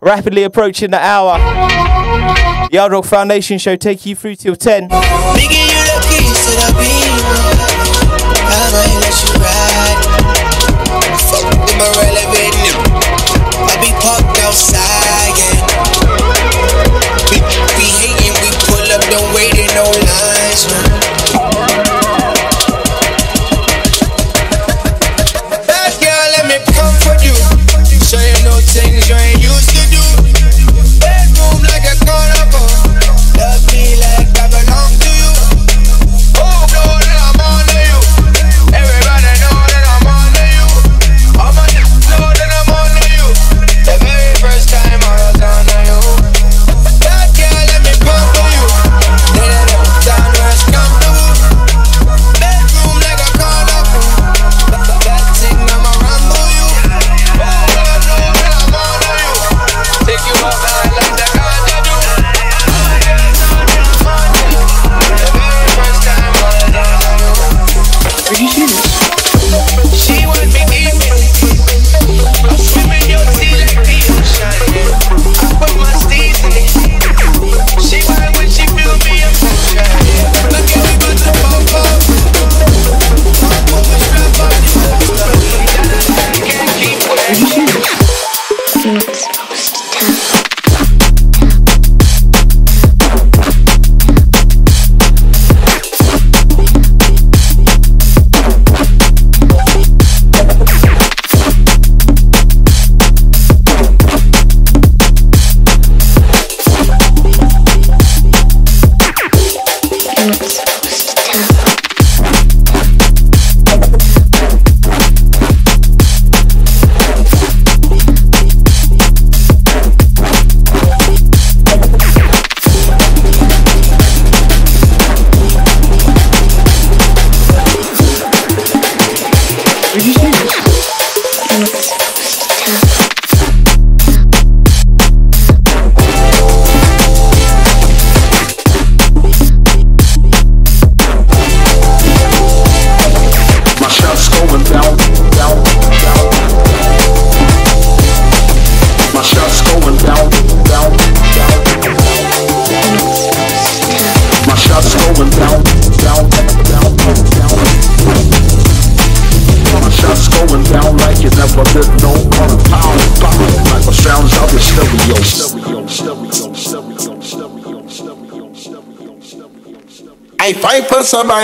Rapidly 0.00 0.44
approaching 0.44 0.92
the 0.92 1.00
hour. 1.00 1.38
Yard 2.70 2.92
Rock 2.92 3.04
Foundation 3.04 3.58
show 3.58 3.74
take 3.74 4.06
you 4.06 4.14
through 4.14 4.36
till 4.36 4.54
10. 4.54 4.88
Biggie, 4.88 5.70
outside, 14.50 15.38
yeah. 15.38 15.62
We, 17.30 17.38
we 17.78 17.86
hating, 18.02 18.34
we 18.42 18.50
pull 18.66 18.82
up, 18.90 19.02
don't 19.08 19.32
wait 19.32 19.54
in 19.54 19.72
no 19.76 19.84
lines, 19.84 20.66
man. 20.66 20.89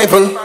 For 0.09 0.36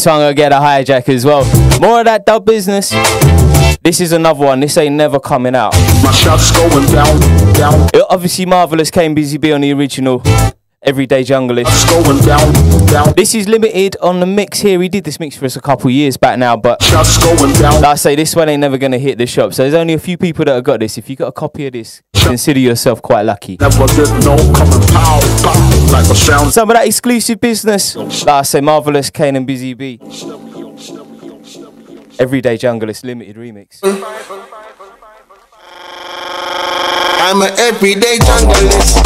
this 0.00 0.06
one 0.06 0.20
gonna 0.20 0.32
get 0.32 0.50
a 0.50 0.54
hijack 0.54 1.06
as 1.10 1.26
well. 1.26 1.44
More 1.78 1.98
of 2.00 2.06
that 2.06 2.24
dub 2.24 2.46
business. 2.46 2.90
This 3.82 4.00
is 4.00 4.12
another 4.12 4.46
one. 4.46 4.60
This 4.60 4.78
ain't 4.78 4.94
never 4.94 5.20
coming 5.20 5.54
out. 5.54 5.74
My 6.02 6.10
shots 6.10 6.50
going 6.56 6.86
down, 6.90 7.20
down. 7.52 7.88
It 7.92 8.06
obviously 8.08 8.46
marvelous 8.46 8.90
Cain 8.90 9.14
busy 9.14 9.36
B 9.36 9.52
on 9.52 9.60
the 9.60 9.72
original. 9.74 10.22
Everyday 10.82 11.22
Junglist. 11.22 11.68
Down. 12.90 13.12
This 13.16 13.36
is 13.36 13.46
limited 13.46 13.96
on 14.02 14.18
the 14.18 14.26
mix 14.26 14.58
here. 14.58 14.80
He 14.82 14.88
did 14.88 15.04
this 15.04 15.20
mix 15.20 15.36
for 15.36 15.44
us 15.44 15.54
a 15.54 15.60
couple 15.60 15.88
years 15.90 16.16
back 16.16 16.40
now, 16.40 16.56
but 16.56 16.82
Shots 16.82 17.18
going 17.22 17.52
down. 17.54 17.74
like 17.74 17.84
I 17.84 17.94
say, 17.94 18.16
this 18.16 18.34
one 18.34 18.48
ain't 18.48 18.60
never 18.60 18.78
gonna 18.78 18.98
hit 18.98 19.16
the 19.16 19.26
shop. 19.26 19.54
So 19.54 19.62
there's 19.62 19.74
only 19.74 19.94
a 19.94 19.98
few 19.98 20.18
people 20.18 20.44
that 20.44 20.54
have 20.54 20.64
got 20.64 20.80
this. 20.80 20.98
If 20.98 21.08
you 21.08 21.14
got 21.14 21.28
a 21.28 21.32
copy 21.32 21.68
of 21.68 21.72
this, 21.72 22.02
consider 22.12 22.58
yourself 22.58 23.00
quite 23.00 23.22
lucky. 23.22 23.58
No 23.60 23.68
pow, 23.70 23.78
pow, 24.90 25.20
like. 25.92 26.04
Some 26.50 26.68
of 26.68 26.74
that 26.74 26.82
exclusive 26.84 27.40
business, 27.40 27.94
like 27.94 28.28
I 28.28 28.42
say, 28.42 28.60
marvelous 28.60 29.08
Cain 29.08 29.36
and 29.36 29.46
Busy 29.46 29.74
B. 29.74 30.00
Everyday 32.18 32.58
Junglist 32.58 33.04
limited 33.04 33.36
remix. 33.36 33.78
I'm 37.22 37.40
an 37.42 37.52
everyday 37.56 38.18
junglist. 38.18 39.00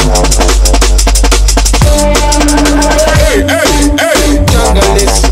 Hey, 3.35 3.43
hey, 3.43 3.91
hey, 3.99 4.47
junglist. 4.47 5.27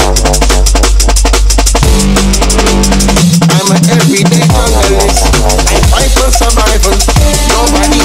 I'm 3.47 3.71
everyday. 3.95 4.43
I 4.43 5.79
fight 5.87 6.11
for 6.11 6.27
survival. 6.35 6.99
Nobody, 7.47 8.03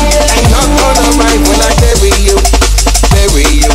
not 0.53 0.69
gonna 0.77 1.17
when 1.49 1.61
I 1.65 1.73
you, 2.21 2.37
you, 3.49 3.57
you. 3.57 3.73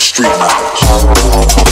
Street 0.00 0.32
knowledge. 0.38 1.67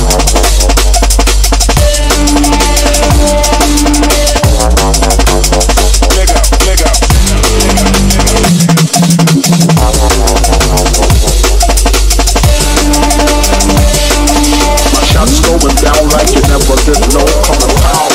Down 15.86 16.08
like 16.10 16.34
you 16.34 16.42
never 16.50 16.74
did 16.82 16.98
no 17.14 17.22
coming 17.46 17.76
pow, 17.78 18.08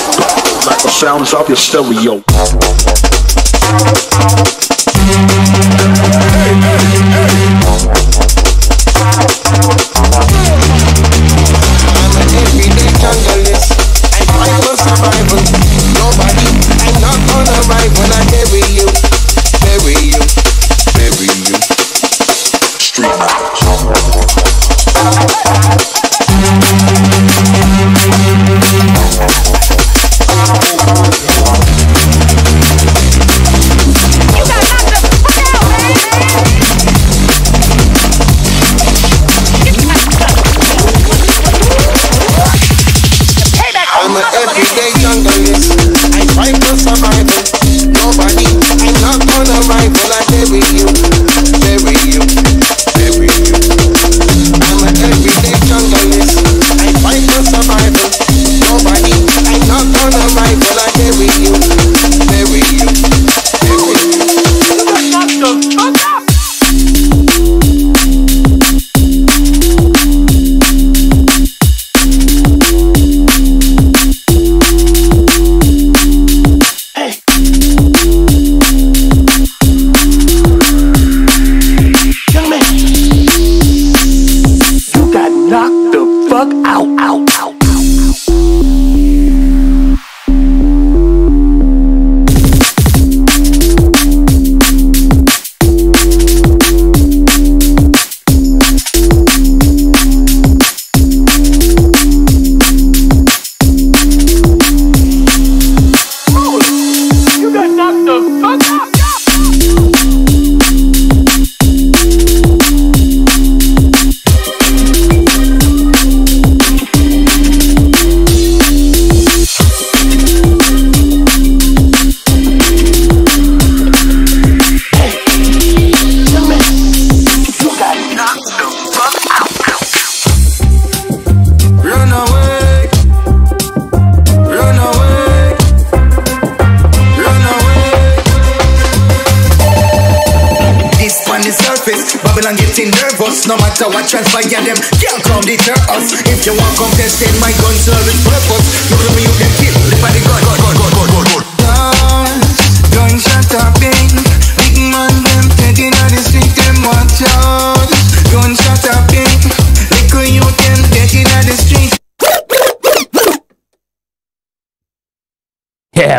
like 0.67 0.81
the 0.83 0.89
sounds 0.91 1.33
of 1.33 1.47
your 1.47 1.55
stereo. 1.55 2.21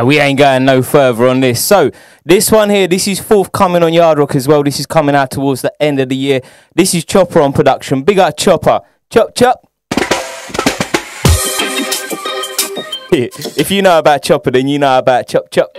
We 0.05 0.19
ain't 0.19 0.39
going 0.39 0.65
no 0.65 0.83
further 0.83 1.29
on 1.29 1.41
this. 1.41 1.65
So, 1.65 1.91
this 2.25 2.51
one 2.51 2.71
here, 2.71 2.89
this 2.89 3.07
is 3.07 3.21
forthcoming 3.21 3.83
on 3.83 3.93
Yard 3.93 4.19
Rock 4.19 4.35
as 4.35 4.49
well. 4.49 4.63
This 4.63 4.81
is 4.81 4.87
coming 4.87 5.15
out 5.15 5.31
towards 5.31 5.63
the 5.63 5.73
end 5.83 6.01
of 6.01 6.09
the 6.09 6.17
year. 6.17 6.41
This 6.75 6.95
is 6.95 7.05
Chopper 7.05 7.41
on 7.41 7.53
production. 7.53 8.03
Big 8.03 8.19
up 8.19 8.37
Chopper. 8.37 8.81
Chop, 9.11 9.35
chop. 9.35 9.69
if 13.13 13.71
you 13.71 13.83
know 13.83 13.99
about 13.99 14.23
Chopper, 14.23 14.51
then 14.51 14.67
you 14.67 14.79
know 14.79 14.99
about 14.99 15.27
Chop, 15.29 15.51
chop. 15.51 15.71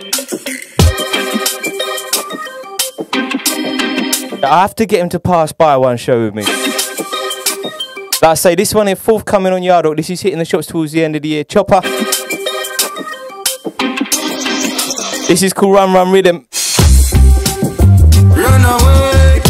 I 4.44 4.62
have 4.62 4.76
to 4.76 4.86
get 4.86 5.02
him 5.02 5.10
to 5.10 5.20
pass 5.20 5.52
by 5.52 5.76
one 5.78 5.98
show 5.98 6.26
with 6.26 6.36
me. 6.36 6.44
Like 8.22 8.32
I 8.32 8.34
say, 8.36 8.56
this 8.56 8.74
one 8.74 8.88
is 8.88 9.00
forthcoming 9.00 9.52
on 9.52 9.64
Yard 9.64 9.86
Rock. 9.86 9.98
This 9.98 10.10
is 10.10 10.22
hitting 10.22 10.40
the 10.40 10.46
shops 10.46 10.68
towards 10.68 10.92
the 10.92 11.04
end 11.04 11.16
of 11.16 11.24
the 11.24 11.30
year. 11.30 11.44
Chopper. 11.44 11.82
This 15.34 15.42
is 15.42 15.52
called 15.52 15.74
Run 15.74 15.92
Run 15.94 16.12
Rhythm. 16.12 16.46
Run 18.38 18.66
away, 18.70 19.42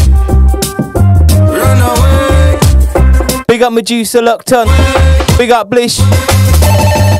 run 1.52 1.82
away. 1.84 3.44
Big 3.50 3.62
up 3.62 3.74
Medusa 3.74 4.20
Lockton. 4.22 4.64
Big 5.38 5.52
up 5.52 5.70
Blish. 5.70 6.00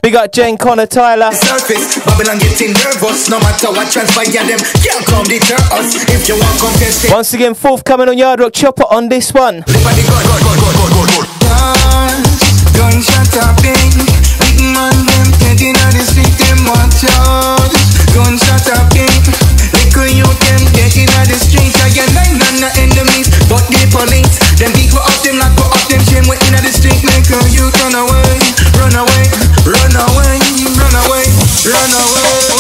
Big 0.02 0.16
up 0.16 0.32
Jane 0.32 0.58
Connor 0.58 0.86
Tyler. 0.86 1.34
Surface, 1.34 2.00
Babylon 2.06 2.40
getting 2.40 2.72
nervous 2.72 3.30
no 3.30 3.38
matter 3.42 3.68
what 3.68 3.92
transpire 3.92 4.32
them. 4.32 4.60
Can't 4.80 5.06
come 5.08 5.26
deter 5.26 5.60
us. 5.76 5.96
If 6.08 6.30
you 6.30 6.40
want 6.40 6.58
contested, 6.58 7.12
Once 7.12 7.34
again, 7.34 7.56
fourth 7.56 7.84
forthcoming 7.84 8.08
on 8.08 8.18
Yard 8.18 8.40
Rock 8.40 8.54
Chopper 8.54 8.86
on 8.90 9.10
this 9.10 9.34
one. 9.34 9.66
Gunshot 12.80 13.62
big 13.62 13.92
man 14.72 14.96
them 15.04 15.28
the 15.92 16.04
street 16.08 16.32
them 16.40 16.64
watch 16.64 17.04
out. 17.12 18.03
Gunshot 18.14 18.70
a 18.70 18.78
bing, 18.94 19.26
little 19.74 20.06
you 20.06 20.30
them 20.46 20.62
taking 20.78 21.10
on 21.18 21.26
the 21.26 21.34
street. 21.34 21.74
I 21.82 21.90
get 21.90 22.06
nine 22.14 22.38
and 22.38 22.62
the 22.62 22.70
enemies, 22.78 23.26
but 23.50 23.66
the 23.74 23.90
police 23.90 24.38
them 24.62 24.70
beat 24.78 24.94
we 24.94 25.02
up 25.02 25.18
them 25.26 25.42
like 25.42 25.58
we 25.58 25.66
up 25.66 25.82
them 25.90 26.02
shame 26.06 26.30
we 26.30 26.38
inna 26.46 26.62
the 26.62 26.70
street. 26.70 27.02
A 27.02 27.50
you 27.50 27.74
run 27.82 27.98
away, 27.98 28.38
run 28.78 28.94
away, 28.94 29.26
run 29.66 29.98
away, 29.98 30.38
run 30.78 30.94
away, 30.94 31.26
run 31.66 31.90
away. 31.90 32.53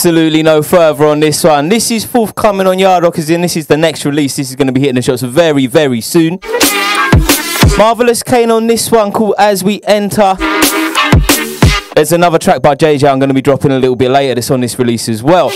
Absolutely 0.00 0.42
no 0.42 0.62
further 0.62 1.04
on 1.04 1.20
this 1.20 1.44
one. 1.44 1.68
This 1.68 1.90
is 1.90 2.06
forthcoming 2.06 2.66
on 2.66 2.78
Yard 2.78 3.04
Rock, 3.04 3.18
as 3.18 3.28
in 3.28 3.42
this 3.42 3.54
is 3.54 3.66
the 3.66 3.76
next 3.76 4.06
release. 4.06 4.34
This 4.34 4.48
is 4.48 4.56
going 4.56 4.68
to 4.68 4.72
be 4.72 4.80
hitting 4.80 4.94
the 4.94 5.02
shots 5.02 5.20
very, 5.20 5.66
very 5.66 6.00
soon. 6.00 6.38
Marvelous 7.76 8.22
Cain 8.22 8.50
on 8.50 8.66
this 8.66 8.90
one 8.90 9.12
called 9.12 9.34
As 9.38 9.62
We 9.62 9.82
Enter. 9.82 10.36
There's 11.94 12.12
another 12.12 12.38
track 12.38 12.62
by 12.62 12.76
JJ 12.76 13.12
I'm 13.12 13.18
going 13.18 13.28
to 13.28 13.34
be 13.34 13.42
dropping 13.42 13.72
a 13.72 13.78
little 13.78 13.94
bit 13.94 14.10
later 14.10 14.36
that's 14.36 14.50
on 14.50 14.62
this 14.62 14.78
release 14.78 15.06
as 15.06 15.22
well. 15.22 15.52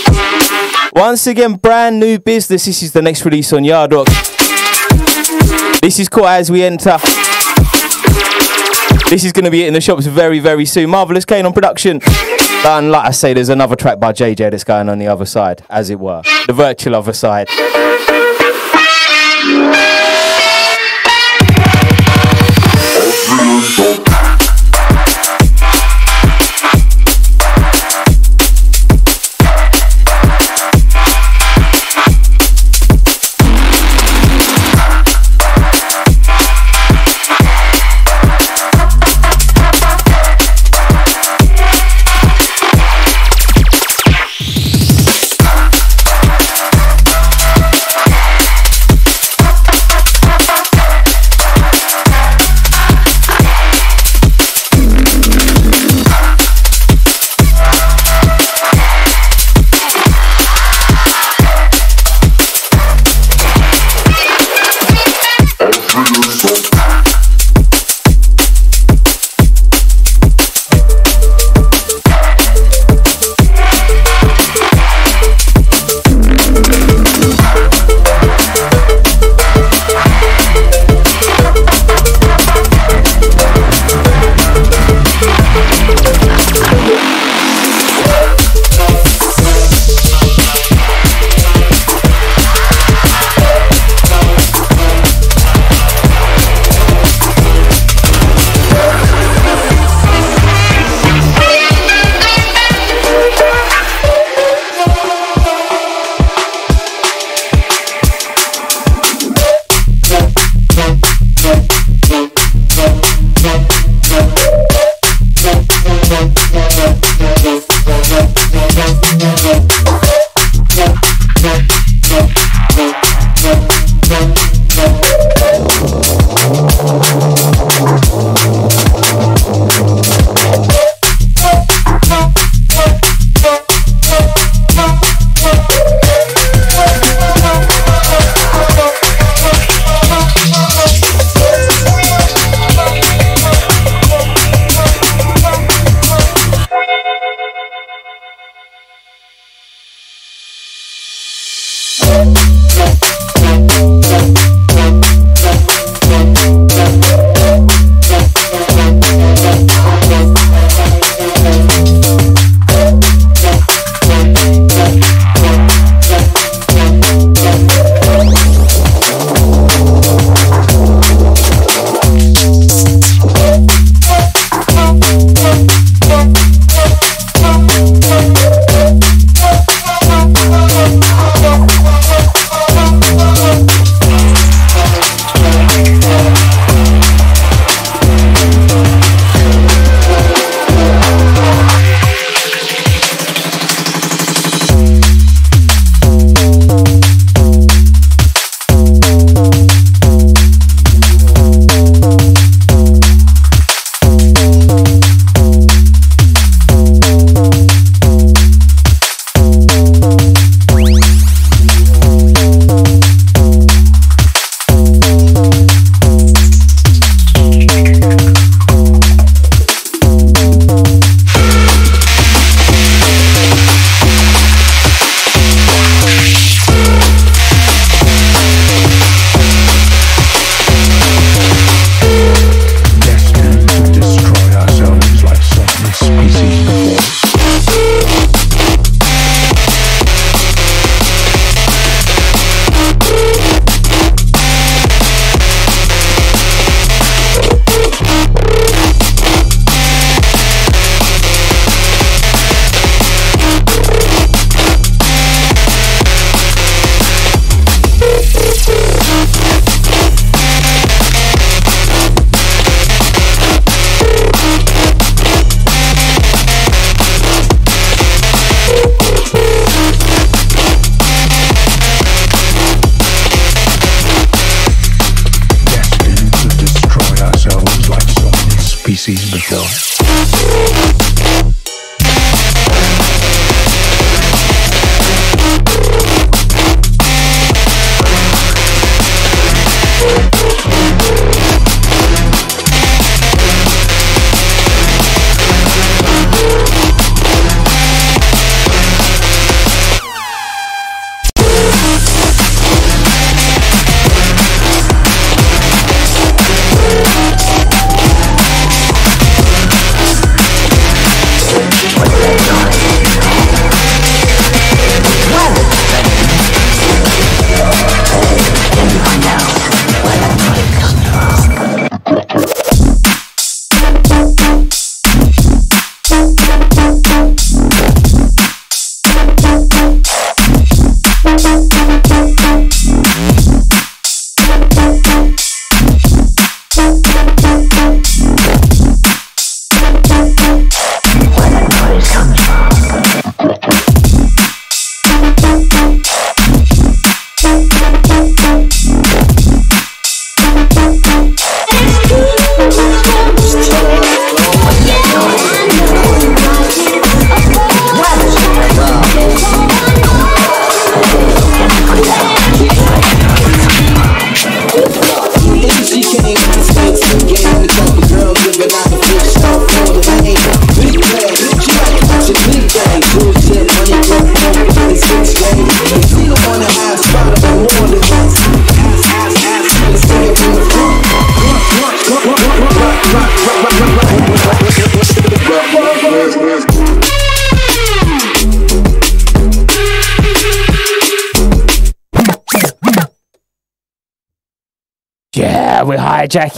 Once 0.93 1.25
again, 1.25 1.55
brand 1.55 1.99
new 1.99 2.19
business. 2.19 2.65
This 2.65 2.83
is 2.83 2.91
the 2.91 3.01
next 3.01 3.25
release 3.25 3.51
on 3.51 3.63
Yard 3.63 3.93
Rock. 3.93 4.05
This 5.81 5.97
is 5.97 6.07
called 6.07 6.27
As 6.27 6.51
We 6.51 6.61
Enter. 6.61 6.99
This 9.09 9.23
is 9.23 9.31
going 9.31 9.45
to 9.45 9.51
be 9.51 9.63
it 9.63 9.67
in 9.67 9.73
the 9.73 9.81
shops 9.81 10.07
very, 10.07 10.39
very 10.39 10.65
soon. 10.65 10.89
Marvelous 10.89 11.25
Cain 11.25 11.45
on 11.45 11.53
production. 11.53 12.01
And 12.65 12.91
like 12.91 13.05
I 13.05 13.11
say, 13.11 13.33
there's 13.33 13.49
another 13.49 13.75
track 13.75 13.99
by 13.99 14.11
JJ 14.11 14.49
that's 14.49 14.63
going 14.63 14.89
on 14.89 14.97
the 14.97 15.07
other 15.07 15.25
side, 15.25 15.63
as 15.69 15.91
it 15.91 15.99
were. 15.99 16.23
The 16.47 16.53
virtual 16.53 16.95
other 16.95 17.13
side. 17.13 17.47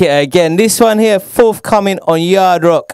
It 0.01 0.23
again. 0.23 0.55
This 0.55 0.79
one 0.79 0.99
here, 0.99 1.19
forthcoming 1.19 1.99
on 2.07 2.21
Yard 2.21 2.63
Rock. 2.63 2.93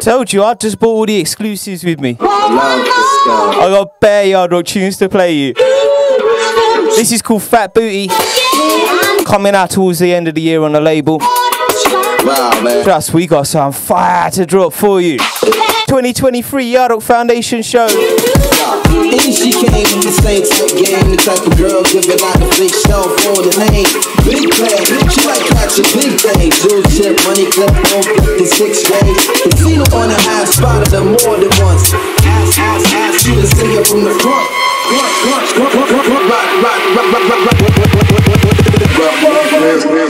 Told 0.00 0.32
you, 0.32 0.42
I 0.42 0.54
just 0.54 0.78
bought 0.78 0.88
all 0.90 1.06
the 1.06 1.16
exclusives 1.16 1.84
with 1.84 2.00
me. 2.00 2.16
I 2.20 3.66
got 3.70 4.00
bare 4.00 4.26
Yard 4.26 4.52
Rock 4.52 4.66
tunes 4.66 4.96
to 4.98 5.08
play 5.08 5.32
you. 5.34 5.54
This 6.96 7.12
is 7.12 7.22
called 7.22 7.42
Fat 7.42 7.74
Booty. 7.74 8.08
Coming 9.24 9.54
out 9.54 9.70
towards 9.70 9.98
the 9.98 10.12
end 10.14 10.28
of 10.28 10.34
the 10.34 10.42
year 10.42 10.62
on 10.62 10.72
the 10.72 10.80
label. 10.80 11.18
Trust, 12.84 13.12
we 13.14 13.26
got 13.26 13.46
some 13.46 13.72
fire 13.72 14.30
to 14.32 14.46
drop 14.46 14.72
for 14.72 15.00
you. 15.00 15.18
2023 15.88 16.64
Yard 16.64 16.90
Rock 16.92 17.02
Foundation 17.02 17.62
show. 17.62 17.86
In 18.94 19.32
she 19.34 19.50
came 19.50 19.90
with 19.90 20.06
the 20.06 20.14
same 20.22 20.46
type 20.46 20.70
game, 20.78 21.10
the 21.10 21.18
type 21.18 21.42
of 21.42 21.54
girl 21.58 21.82
giving 21.90 22.20
out 22.22 22.38
the 22.38 22.46
big 22.54 22.70
show 22.86 23.02
for 23.26 23.42
the 23.42 23.50
name. 23.66 23.90
Big 24.22 24.46
plan, 24.54 24.78
she 25.10 25.20
like 25.26 25.42
catching 25.50 25.88
big 25.98 26.14
things. 26.14 26.54
Jewel 26.62 26.82
chip, 26.94 27.18
money 27.26 27.50
clip, 27.50 27.74
don't 27.90 28.06
on 28.06 28.38
56 28.38 28.54
ways. 28.94 29.18
Casino 29.42 29.82
on 29.98 30.14
the 30.14 30.18
high 30.22 30.46
spotted 30.46 30.94
her 30.94 31.02
more 31.02 31.36
than 31.42 31.50
once. 31.58 31.90
Ask, 32.22 32.54
ask, 32.62 32.86
ask 32.94 33.26
you 33.26 33.34
to 33.34 33.46
see 33.50 33.74
her 33.74 33.82
from 33.82 34.06
the 34.06 34.14
front. 34.22 34.46
Front, 34.94 35.10
front, 35.26 35.46
front, 35.58 35.70
front, 35.74 35.90
front, 35.90 36.06
front, 36.06 36.54
rock, 36.62 36.78
rock, 36.94 37.14
rock, 37.14 37.34
rock, 37.34 37.34
rock, 37.34 37.34
rock, 37.34 37.40
rock, 37.42 37.90
rock, 37.94 38.14
rock, 38.14 38.38
rock, 38.44 39.50
rock. 39.50 39.94
Same 39.94 40.03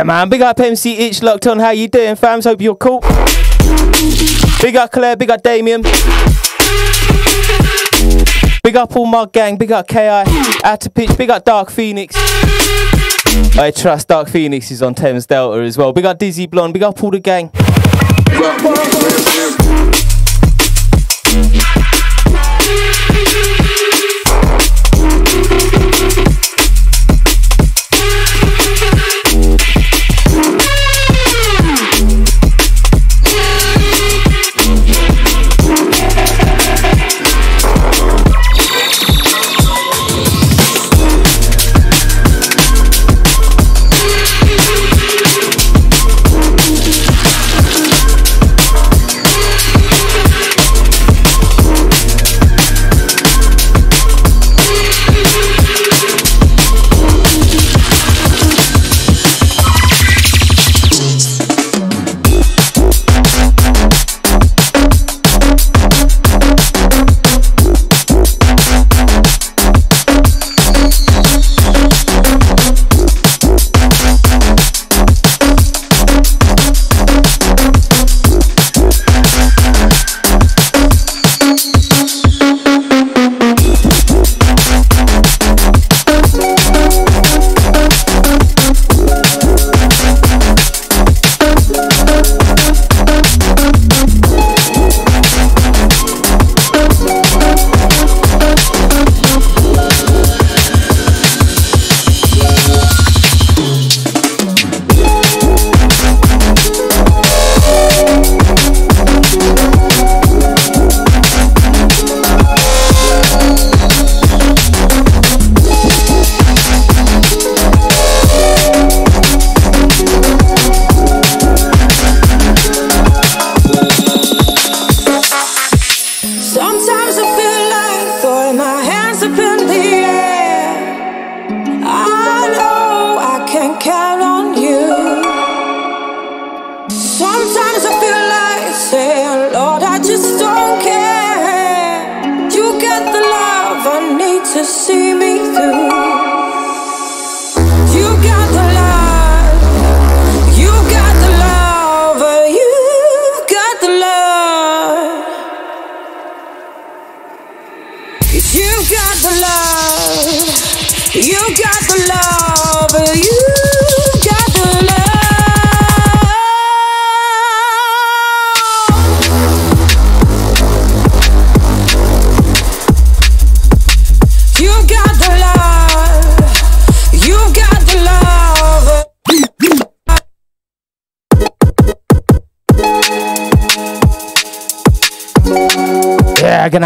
Yeah, 0.00 0.04
man. 0.04 0.30
Big 0.30 0.40
up 0.40 0.58
MC 0.58 0.96
Itch 0.96 1.22
locked 1.22 1.46
on. 1.46 1.58
How 1.58 1.72
you 1.72 1.86
doing, 1.86 2.14
fams? 2.14 2.44
Hope 2.44 2.62
you're 2.62 2.74
cool. 2.74 3.00
Big 4.62 4.74
up 4.74 4.90
Claire. 4.90 5.14
Big 5.14 5.28
up 5.28 5.42
Damien. 5.42 5.82
Big 8.62 8.76
up 8.76 8.96
all 8.96 9.04
my 9.04 9.26
gang. 9.30 9.58
Big 9.58 9.70
up 9.70 9.86
KI. 9.86 10.24
Out 10.64 10.80
to 10.80 10.88
pitch. 10.88 11.14
Big 11.18 11.28
up 11.28 11.44
Dark 11.44 11.68
Phoenix. 11.68 12.14
I 13.58 13.70
trust 13.76 14.08
Dark 14.08 14.30
Phoenix 14.30 14.70
is 14.70 14.80
on 14.80 14.94
Thames 14.94 15.26
Delta 15.26 15.60
as 15.60 15.76
well. 15.76 15.92
Big 15.92 16.06
up 16.06 16.16
Dizzy 16.16 16.46
Blonde. 16.46 16.72
Big 16.72 16.82
up 16.82 17.02
all 17.04 17.10
the 17.10 17.20
gang. 17.20 17.50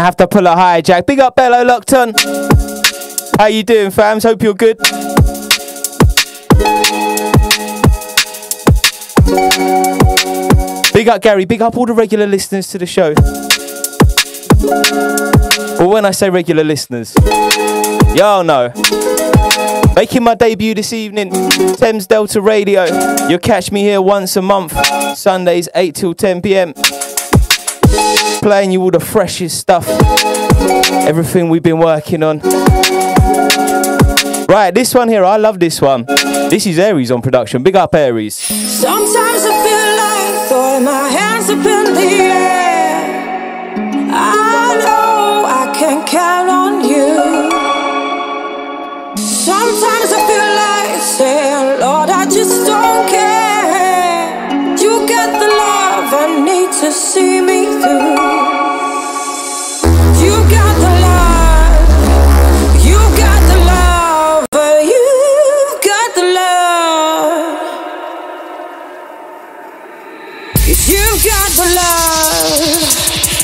Have 0.05 0.15
to 0.15 0.27
pull 0.27 0.45
a 0.45 0.55
hijack. 0.55 1.07
Big 1.07 1.19
up 1.19 1.35
Bello 1.35 1.63
locked 1.63 1.91
on. 1.91 2.13
How 3.39 3.47
you 3.47 3.63
doing, 3.63 3.89
fams? 3.89 4.21
Hope 4.21 4.43
you're 4.43 4.53
good. 4.53 4.77
Big 10.93 11.07
up 11.07 11.23
Gary. 11.23 11.45
Big 11.45 11.63
up 11.63 11.75
all 11.75 11.87
the 11.87 11.93
regular 11.93 12.27
listeners 12.27 12.67
to 12.67 12.77
the 12.77 12.85
show. 12.85 13.15
Well, 15.79 15.89
when 15.89 16.05
I 16.05 16.11
say 16.11 16.29
regular 16.29 16.63
listeners, 16.63 17.15
y'all 18.15 18.43
know. 18.43 18.71
Making 19.95 20.23
my 20.23 20.35
debut 20.35 20.75
this 20.75 20.93
evening, 20.93 21.31
Thames 21.77 22.05
Delta 22.05 22.41
Radio. 22.41 22.85
You'll 23.27 23.39
catch 23.39 23.71
me 23.71 23.81
here 23.81 24.03
once 24.03 24.35
a 24.35 24.43
month, 24.43 24.73
Sundays 25.17 25.67
8 25.73 25.95
till 25.95 26.13
10 26.13 26.43
pm 26.43 26.75
playing 28.45 28.71
you 28.71 28.79
all 28.79 28.91
the 28.91 28.99
freshest 28.99 29.57
stuff, 29.57 29.87
everything 31.09 31.49
we've 31.49 31.63
been 31.63 31.79
working 31.79 32.21
on. 32.21 32.39
Right, 34.47 34.69
this 34.71 34.93
one 34.93 35.09
here, 35.09 35.25
I 35.25 35.37
love 35.37 35.59
this 35.59 35.81
one. 35.81 36.05
This 36.05 36.67
is 36.67 36.77
Aries 36.77 37.09
on 37.09 37.23
production. 37.23 37.63
Big 37.63 37.75
up, 37.75 37.95
Aries. 37.95 38.35
Sometimes 38.35 39.41
I 39.49 39.53
feel 39.65 39.87
like 40.03 40.47
throwing 40.47 40.83
my 40.83 41.09
hands 41.09 41.49
up 41.49 41.65
in 41.65 41.93
the 41.95 42.09
air. 42.21 43.73
I 44.13 44.77
know 44.85 45.45
I 45.61 45.73
can 45.73 46.05
count 46.05 46.47
on 46.47 46.73
you. 46.87 47.17
Sometimes 49.17 50.09
I 50.13 50.21
feel 50.29 50.49
like 50.61 51.01
saying, 51.01 51.79
Lord, 51.81 52.11
I 52.11 52.25
just 52.25 52.67
don't 52.67 53.09
care. 53.09 54.77
You 54.77 55.07
get 55.07 55.31
the 55.33 55.47
love 55.47 56.13
I 56.13 56.43
need 56.45 56.71
to 56.83 56.91
see. 56.91 57.34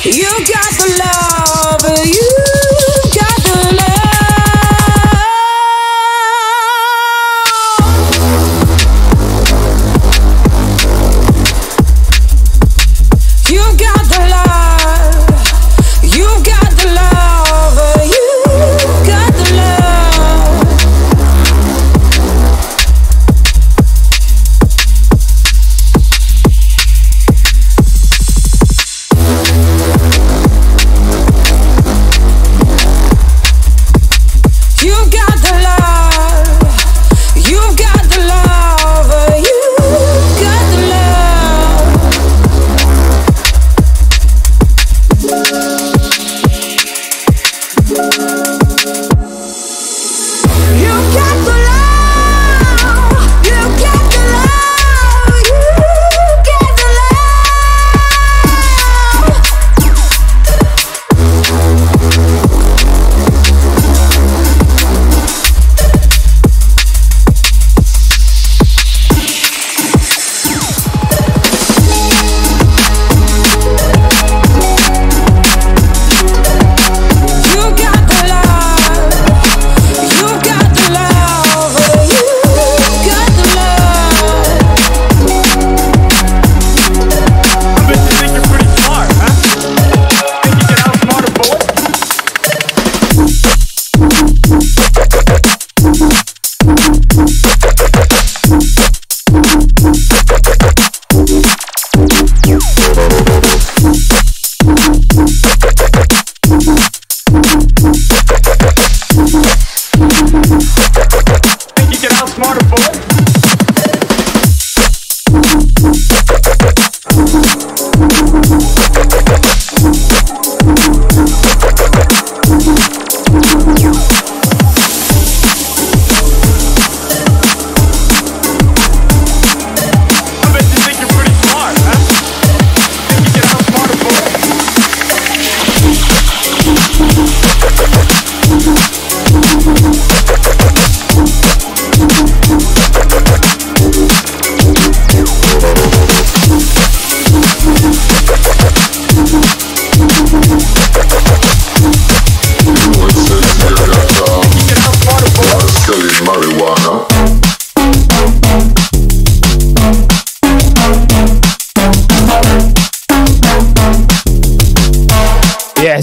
You 0.03 0.23
got 0.23 0.71
the 0.79 1.83
love, 1.83 2.07
you. 2.07 2.70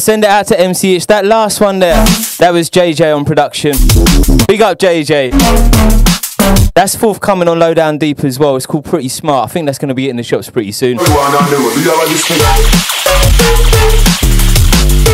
Send 0.08 0.24
it 0.24 0.30
out 0.30 0.46
to 0.46 0.56
MCH. 0.56 1.06
That 1.08 1.26
last 1.26 1.60
one 1.60 1.80
there, 1.80 2.02
that 2.38 2.50
was 2.50 2.70
JJ 2.70 3.14
on 3.14 3.26
production. 3.26 3.72
Big 4.46 4.62
up 4.62 4.78
JJ. 4.78 5.32
That's 6.72 6.96
forthcoming 6.96 7.46
on 7.46 7.58
Lowdown 7.58 7.98
Deep 7.98 8.24
as 8.24 8.38
well. 8.38 8.56
It's 8.56 8.64
called 8.64 8.86
Pretty 8.86 9.10
Smart. 9.10 9.50
I 9.50 9.52
think 9.52 9.66
that's 9.66 9.76
going 9.76 9.90
to 9.90 9.94
be 9.94 10.08
in 10.08 10.16
the 10.16 10.22
shops 10.22 10.48
pretty 10.48 10.72
soon. 10.72 10.96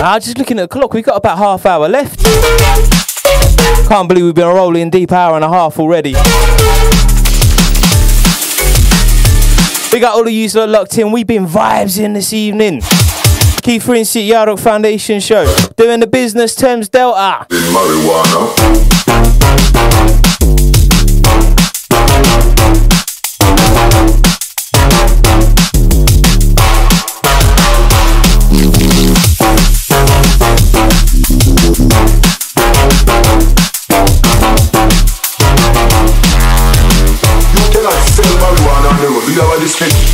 Ah, 0.01 0.21
just 0.23 0.39
looking 0.39 0.61
at 0.61 0.63
the 0.63 0.69
clock, 0.69 0.95
we've 0.95 1.05
got 1.05 1.17
about 1.17 1.39
half 1.39 1.67
hour 1.67 1.89
left. 1.89 2.23
Can't 3.89 4.07
believe 4.09 4.27
we've 4.27 4.33
been 4.33 4.47
rolling 4.47 4.91
deep 4.91 5.11
hour 5.11 5.35
and 5.35 5.45
a 5.45 5.49
half 5.49 5.81
already. 5.81 6.13
We 9.93 9.99
got 9.99 10.15
all 10.15 10.25
of 10.25 10.33
you 10.33 10.49
lot 10.55 10.69
locked 10.69 10.97
in. 10.99 11.11
We've 11.11 11.27
been 11.27 11.47
vibes 11.47 11.99
in 11.99 12.13
this 12.13 12.33
evening. 12.33 12.81
Keith 13.65 13.89
Rinse 13.89 14.17
It, 14.17 14.31
Yarrock 14.31 14.61
Foundation 14.61 15.21
Show. 15.21 15.47
Doing 15.79 16.01
the 16.01 16.07
business, 16.07 16.55
Thames 16.55 16.91
Delta. 16.91 17.47
You 17.49 17.57
cannot 37.73 37.99
sell 38.13 38.35
marijuana 38.43 38.91
the. 39.01 40.05
You 40.11 40.14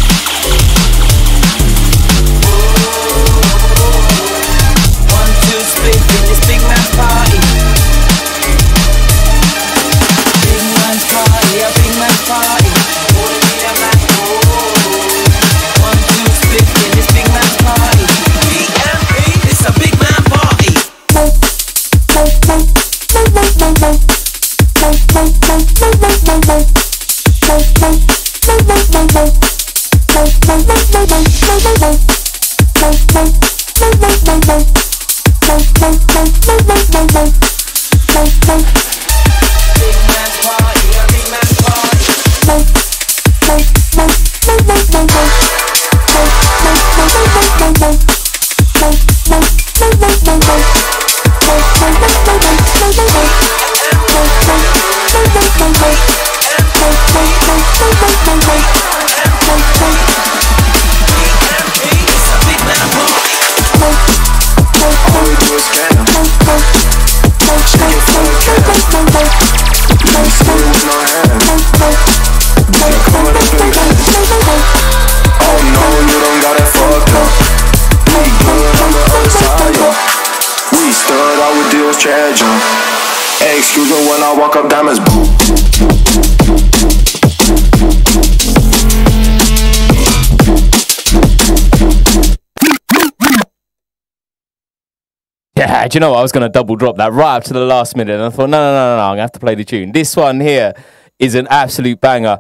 do 95.91 95.97
you 95.97 96.01
know 96.01 96.13
what? 96.13 96.19
I 96.19 96.23
was 96.23 96.33
going 96.33 96.43
to 96.43 96.49
double 96.49 96.77
drop 96.77 96.97
that 96.99 97.13
right 97.13 97.37
up 97.37 97.45
to 97.45 97.53
the 97.53 97.65
last 97.65 97.97
minute. 97.97 98.15
And 98.15 98.23
I 98.23 98.31
thought, 98.31 98.49
no, 98.49 98.59
no, 98.59 98.73
no, 98.73 98.95
no, 98.95 98.97
no, 98.97 99.03
I'm 99.03 99.09
going 99.09 99.17
to 99.17 99.23
have 99.23 99.33
to 99.33 99.41
play 99.41 99.57
the 99.57 99.65
tune. 99.65 99.93
This 99.93 100.15
one 100.15 100.41
here 100.41 100.73
is 101.19 101.35
an 101.35 101.49
absolute 101.51 102.01
banger. 102.01 102.39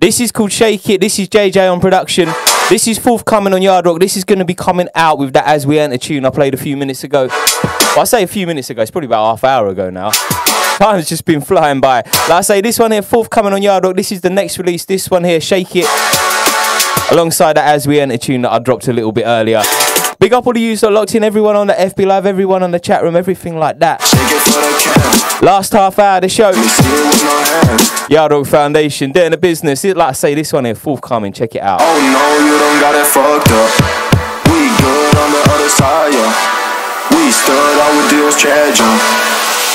This 0.00 0.20
is 0.20 0.32
called 0.32 0.52
Shake 0.52 0.88
It. 0.88 1.00
This 1.00 1.18
is 1.18 1.28
JJ 1.28 1.70
on 1.70 1.80
production. 1.80 2.28
This 2.70 2.88
is 2.88 2.98
forthcoming 2.98 3.52
on 3.52 3.62
Yard 3.62 3.86
Rock. 3.86 4.00
This 4.00 4.16
is 4.16 4.24
going 4.24 4.38
to 4.38 4.44
be 4.44 4.54
coming 4.54 4.88
out 4.94 5.18
with 5.18 5.34
that 5.34 5.46
As 5.46 5.66
We 5.66 5.78
Enter 5.78 5.98
tune 5.98 6.24
I 6.24 6.30
played 6.30 6.54
a 6.54 6.56
few 6.56 6.76
minutes 6.76 7.04
ago. 7.04 7.28
Well, 7.28 8.00
I 8.00 8.04
say 8.04 8.22
a 8.22 8.26
few 8.26 8.46
minutes 8.46 8.70
ago, 8.70 8.82
it's 8.82 8.90
probably 8.90 9.06
about 9.06 9.24
half 9.26 9.44
hour 9.44 9.68
ago 9.68 9.90
now. 9.90 10.10
Time's 10.78 11.08
just 11.08 11.24
been 11.24 11.40
flying 11.40 11.80
by. 11.80 11.98
Like 11.98 12.30
I 12.30 12.40
say, 12.40 12.60
this 12.60 12.78
one 12.78 12.92
here, 12.92 13.02
forthcoming 13.02 13.52
on 13.52 13.62
Yard 13.62 13.84
Rock. 13.84 13.96
This 13.96 14.12
is 14.12 14.20
the 14.22 14.30
next 14.30 14.58
release. 14.58 14.84
This 14.84 15.10
one 15.10 15.24
here, 15.24 15.40
Shake 15.40 15.76
It. 15.76 15.86
Alongside 17.10 17.56
that 17.56 17.66
As 17.66 17.86
We 17.86 18.00
Enter 18.00 18.18
tune 18.18 18.42
that 18.42 18.52
I 18.52 18.58
dropped 18.58 18.88
a 18.88 18.92
little 18.92 19.12
bit 19.12 19.24
earlier. 19.26 19.62
Big 20.18 20.32
up 20.32 20.46
all 20.46 20.52
the 20.54 20.60
yous 20.60 20.80
that 20.80 20.90
locked 20.90 21.14
in, 21.14 21.22
everyone 21.22 21.56
on 21.56 21.66
the 21.66 21.74
FB 21.74 22.06
Live, 22.06 22.24
everyone 22.24 22.62
on 22.62 22.70
the 22.70 22.80
chat 22.80 23.02
room, 23.02 23.16
everything 23.16 23.58
like 23.58 23.78
that. 23.80 24.00
Last 25.42 25.72
half 25.72 25.98
hour 25.98 26.16
of 26.16 26.22
the 26.22 26.28
show. 26.28 26.50
Yard 28.08 28.32
Rock 28.32 28.46
Foundation, 28.46 29.12
doing 29.12 29.30
the 29.30 29.36
business. 29.36 29.84
It- 29.84 29.96
Like 29.96 30.08
I 30.08 30.12
say, 30.12 30.34
this 30.34 30.52
one 30.52 30.64
here, 30.64 30.74
forthcoming. 30.74 31.32
Check 31.32 31.54
it 31.54 31.60
out. 31.62 31.80
Oh 31.82 31.96
no, 32.00 32.24
you 32.48 32.56
don't 32.58 32.80
got 32.80 32.94
it 32.94 33.06
fucked 33.06 33.52
up. 33.52 33.70
We 34.48 34.72
good 34.80 35.16
on 35.20 35.30
the 35.32 35.42
other 35.52 35.68
side, 35.68 36.12
yeah. 36.14 36.32
We 37.12 37.30
stood 37.30 37.78
out 37.78 37.92
with 37.96 38.08
deals, 38.10 38.36
treasure. 38.40 38.84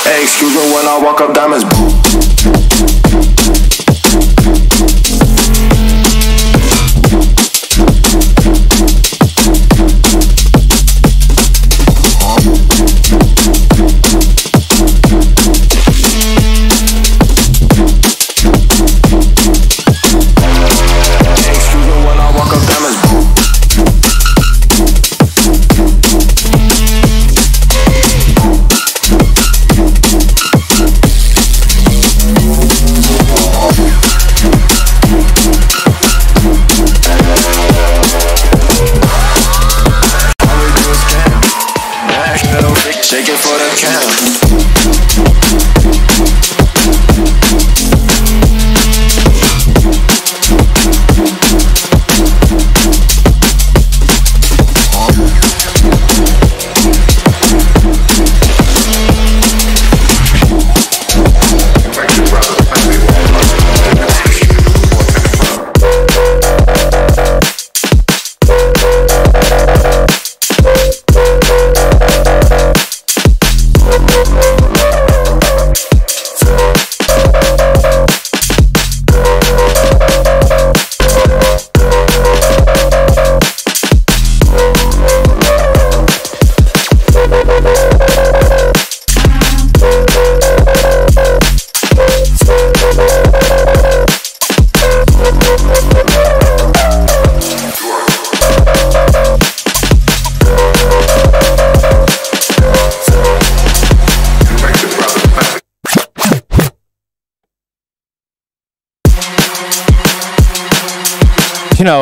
Hey, 0.02 0.24
excuse 0.24 0.54
me 0.54 0.74
when 0.74 0.86
I 0.88 0.98
walk 1.02 1.20
up 1.20 1.32
diamonds. 1.34 1.64
Boom. 1.64 2.31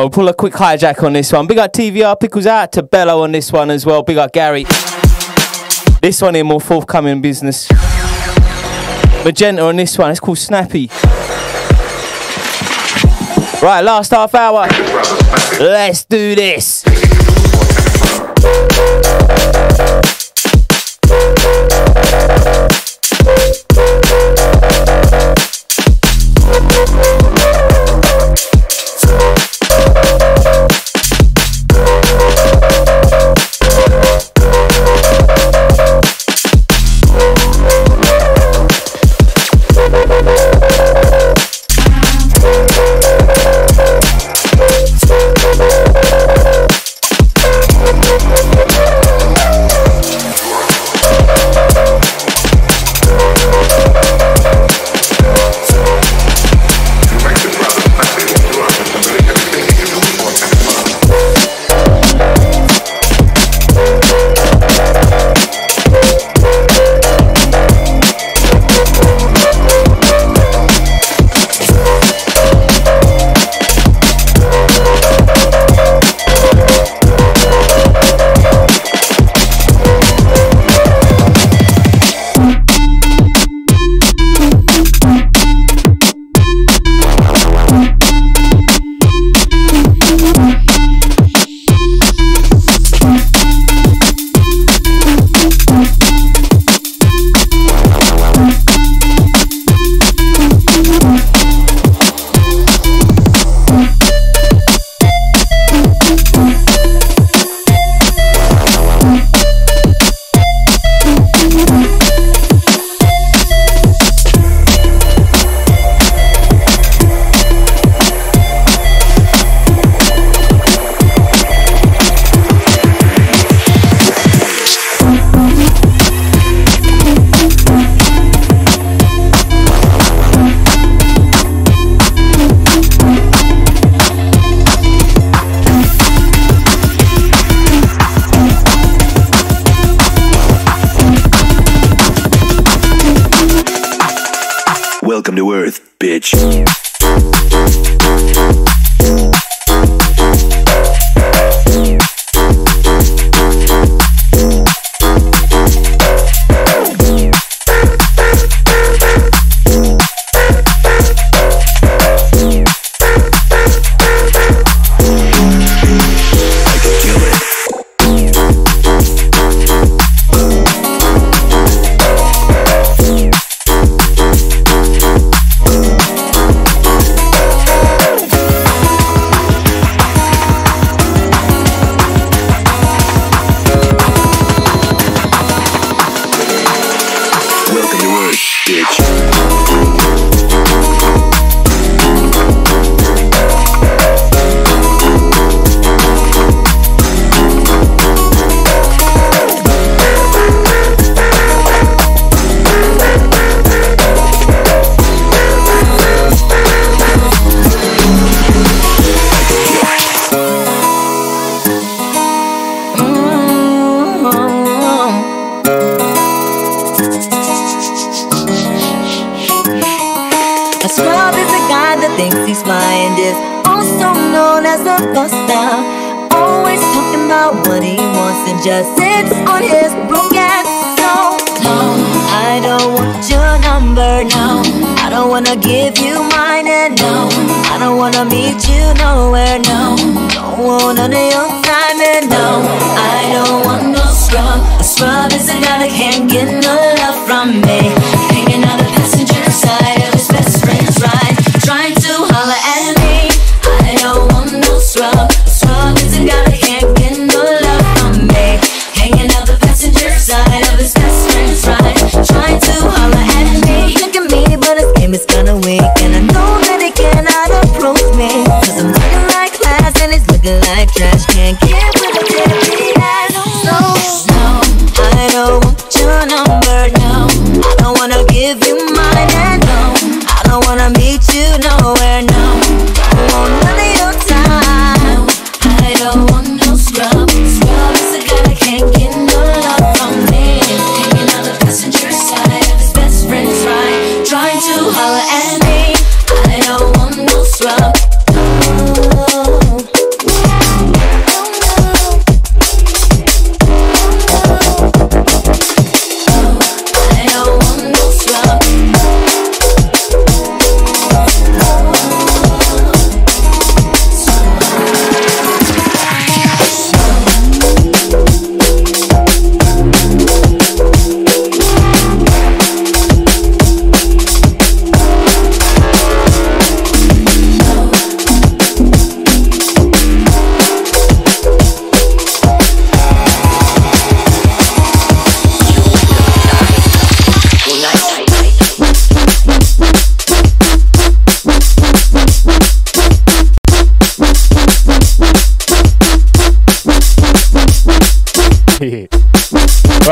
Know, 0.01 0.09
pull 0.09 0.27
a 0.29 0.33
quick 0.33 0.53
hijack 0.53 1.03
on 1.03 1.13
this 1.13 1.31
one. 1.31 1.45
Big 1.45 1.59
up 1.59 1.71
TVR 1.71 2.19
Pickles 2.19 2.47
out 2.47 2.71
to 2.71 2.81
Bello 2.81 3.21
on 3.21 3.31
this 3.31 3.51
one 3.51 3.69
as 3.69 3.85
well. 3.85 4.01
Big 4.01 4.17
up 4.17 4.33
Gary. 4.33 4.63
This 6.01 6.19
one 6.23 6.35
in 6.35 6.47
more 6.47 6.59
forthcoming 6.59 7.21
business. 7.21 7.69
Magenta 9.23 9.61
on 9.61 9.75
this 9.75 9.95
one. 9.99 10.09
It's 10.09 10.19
called 10.19 10.39
Snappy. 10.39 10.89
Right, 13.61 13.81
last 13.81 14.09
half 14.09 14.33
hour. 14.33 14.65
Let's 15.59 16.03
do 16.05 16.33
this. 16.33 16.83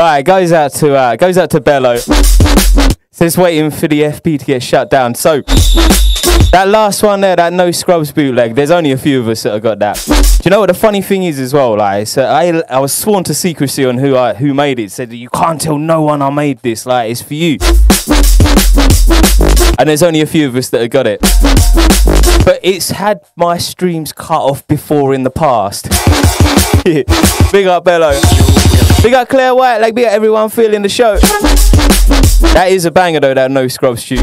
Right, 0.00 0.22
goes 0.22 0.52
out 0.52 0.72
to 0.72 0.94
uh, 0.94 1.16
goes 1.16 1.36
out 1.36 1.50
to 1.50 1.60
Bello. 1.60 1.96
Says 3.10 3.36
waiting 3.36 3.70
for 3.70 3.86
the 3.86 4.02
FP 4.02 4.38
to 4.38 4.44
get 4.44 4.62
shut 4.62 4.88
down. 4.88 5.14
So 5.14 5.42
that 6.52 6.64
last 6.68 7.02
one 7.02 7.20
there, 7.20 7.36
that 7.36 7.52
no 7.52 7.70
scrubs 7.70 8.10
bootleg. 8.10 8.54
There's 8.54 8.70
only 8.70 8.92
a 8.92 8.96
few 8.96 9.20
of 9.20 9.28
us 9.28 9.42
that 9.42 9.52
have 9.52 9.62
got 9.62 9.78
that. 9.80 10.02
Do 10.06 10.42
you 10.44 10.50
know 10.50 10.60
what 10.60 10.68
the 10.68 10.74
funny 10.74 11.02
thing 11.02 11.24
is 11.24 11.38
as 11.38 11.52
well? 11.52 11.76
Like, 11.76 12.06
so 12.06 12.24
I 12.24 12.62
I 12.70 12.78
was 12.78 12.94
sworn 12.94 13.24
to 13.24 13.34
secrecy 13.34 13.84
on 13.84 13.98
who 13.98 14.16
I 14.16 14.34
who 14.34 14.54
made 14.54 14.78
it. 14.78 14.90
Said 14.90 15.12
you 15.12 15.28
can't 15.28 15.60
tell 15.60 15.76
no 15.76 16.02
one 16.02 16.22
I 16.22 16.30
made 16.30 16.60
this. 16.60 16.86
Like, 16.86 17.10
it's 17.10 17.20
for 17.20 17.34
you. 17.34 17.58
And 19.78 19.88
there's 19.88 20.02
only 20.02 20.22
a 20.22 20.26
few 20.26 20.48
of 20.48 20.56
us 20.56 20.70
that 20.70 20.80
have 20.80 20.90
got 20.90 21.06
it. 21.06 21.20
But 22.44 22.60
it's 22.62 22.90
had 22.90 23.20
my 23.36 23.58
streams 23.58 24.12
cut 24.12 24.40
off 24.40 24.66
before 24.66 25.12
in 25.12 25.24
the 25.24 25.30
past. 25.30 25.90
big 27.52 27.66
up 27.66 27.84
Bello. 27.84 28.18
Big 29.02 29.14
up 29.14 29.28
Claire 29.28 29.54
White. 29.54 29.78
Like, 29.78 29.94
big 29.94 30.06
up 30.06 30.12
everyone 30.12 30.50
feeling 30.50 30.82
the 30.82 30.88
show. 30.88 31.16
That 32.52 32.66
is 32.70 32.84
a 32.84 32.90
banger 32.90 33.20
though, 33.20 33.34
that 33.34 33.50
no 33.50 33.66
scrubs 33.68 34.04
tune. 34.04 34.18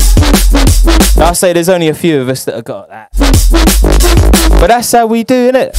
I 1.20 1.32
say 1.34 1.54
there's 1.54 1.70
only 1.70 1.88
a 1.88 1.94
few 1.94 2.22
of 2.22 2.30
us 2.30 2.46
that 2.46 2.56
have 2.56 2.64
got 2.64 2.90
that. 2.90 3.10
But 4.60 4.68
that's 4.68 4.92
how 4.92 5.08
we 5.08 5.24
do, 5.24 5.52
innit? 5.52 5.72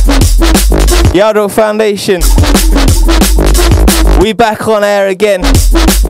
Yardrock 1.13 1.53
Foundation. 1.55 2.21
We 4.21 4.33
back 4.33 4.67
on 4.67 4.83
air 4.83 5.09
again. 5.09 5.43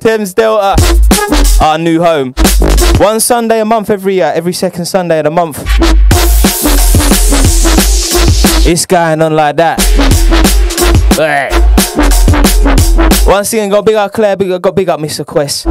Thames 0.00 0.32
Delta. 0.32 0.76
Our 1.60 1.76
new 1.76 2.00
home. 2.00 2.34
One 2.96 3.20
Sunday 3.20 3.60
a 3.60 3.64
month 3.64 3.90
every 3.90 4.22
uh, 4.22 4.32
every 4.32 4.52
second 4.52 4.86
Sunday 4.86 5.18
of 5.18 5.24
the 5.24 5.30
month. 5.30 5.62
It's 8.66 8.86
going 8.86 9.20
on 9.22 9.34
like 9.34 9.56
that. 9.56 9.78
Right. 11.18 12.77
Once 13.26 13.52
again, 13.52 13.68
got 13.68 13.84
big 13.84 13.94
up 13.94 14.12
Claire, 14.12 14.36
big 14.36 14.62
got 14.62 14.74
big 14.74 14.88
up 14.88 14.98
Mr. 15.00 15.24
Quest. 15.24 15.64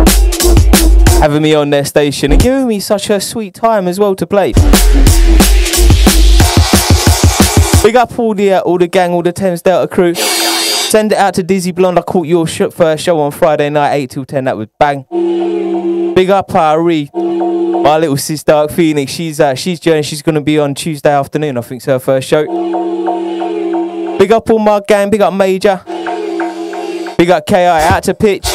Having 1.20 1.42
me 1.42 1.56
on 1.56 1.70
their 1.70 1.84
station 1.84 2.32
and 2.32 2.42
giving 2.42 2.68
me 2.68 2.80
such 2.80 3.10
a 3.10 3.20
sweet 3.20 3.54
time 3.56 3.88
as 3.88 4.00
well 4.00 4.16
to 4.16 4.28
play. 4.28 4.54
Big 7.84 7.96
up 7.96 8.18
all 8.20 8.34
the 8.34 8.54
uh, 8.54 8.60
all 8.62 8.78
the 8.78 8.88
gang, 8.88 9.12
all 9.12 9.24
the 9.24 9.32
Thames 9.32 9.62
Delta 9.62 9.88
crew. 9.88 10.14
Send 10.14 11.12
it 11.12 11.18
out 11.18 11.34
to 11.36 11.44
Dizzy 11.44 11.72
Blonde. 11.72 11.98
I 12.00 12.02
caught 12.02 12.28
your 12.28 12.46
sh- 12.48 12.72
first 12.72 13.04
show 13.04 13.20
on 13.20 13.32
Friday 13.32 13.70
night, 13.70 13.94
8 13.96 14.10
till 14.10 14.26
10. 14.26 14.44
That 14.46 14.56
was 14.58 14.68
bang. 14.80 15.06
Big 16.14 16.30
up 16.30 16.54
Ari, 16.54 17.10
my 17.14 17.98
little 17.98 18.18
sister 18.18 18.52
Dark 18.52 18.72
Phoenix. 18.72 19.12
She's 19.12 19.40
uh, 19.40 19.56
she's 19.56 19.80
joining. 19.80 20.04
She's 20.04 20.22
gonna 20.22 20.42
be 20.42 20.60
on 20.60 20.76
Tuesday 20.76 21.12
afternoon. 21.12 21.58
I 21.58 21.62
think 21.62 21.80
it's 21.80 21.86
her 21.86 22.00
first 22.00 22.28
show. 22.28 22.46
Big 24.18 24.32
up 24.32 24.50
all 24.50 24.60
my 24.60 24.82
gang. 24.88 25.10
Big 25.10 25.22
up 25.22 25.34
Major. 25.34 25.84
Big 27.18 27.32
up 27.32 27.48
Ki. 27.48 27.56
Out 27.56 28.04
to 28.04 28.14
pitch. 28.14 28.46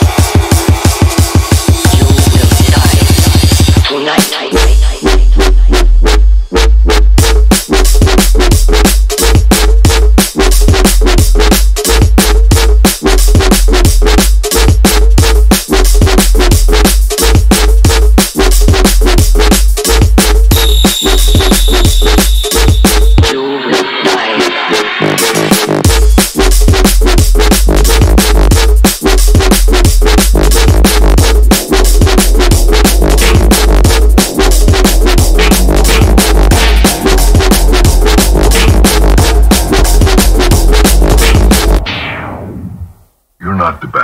to 43.81 43.86
about. 43.86 44.01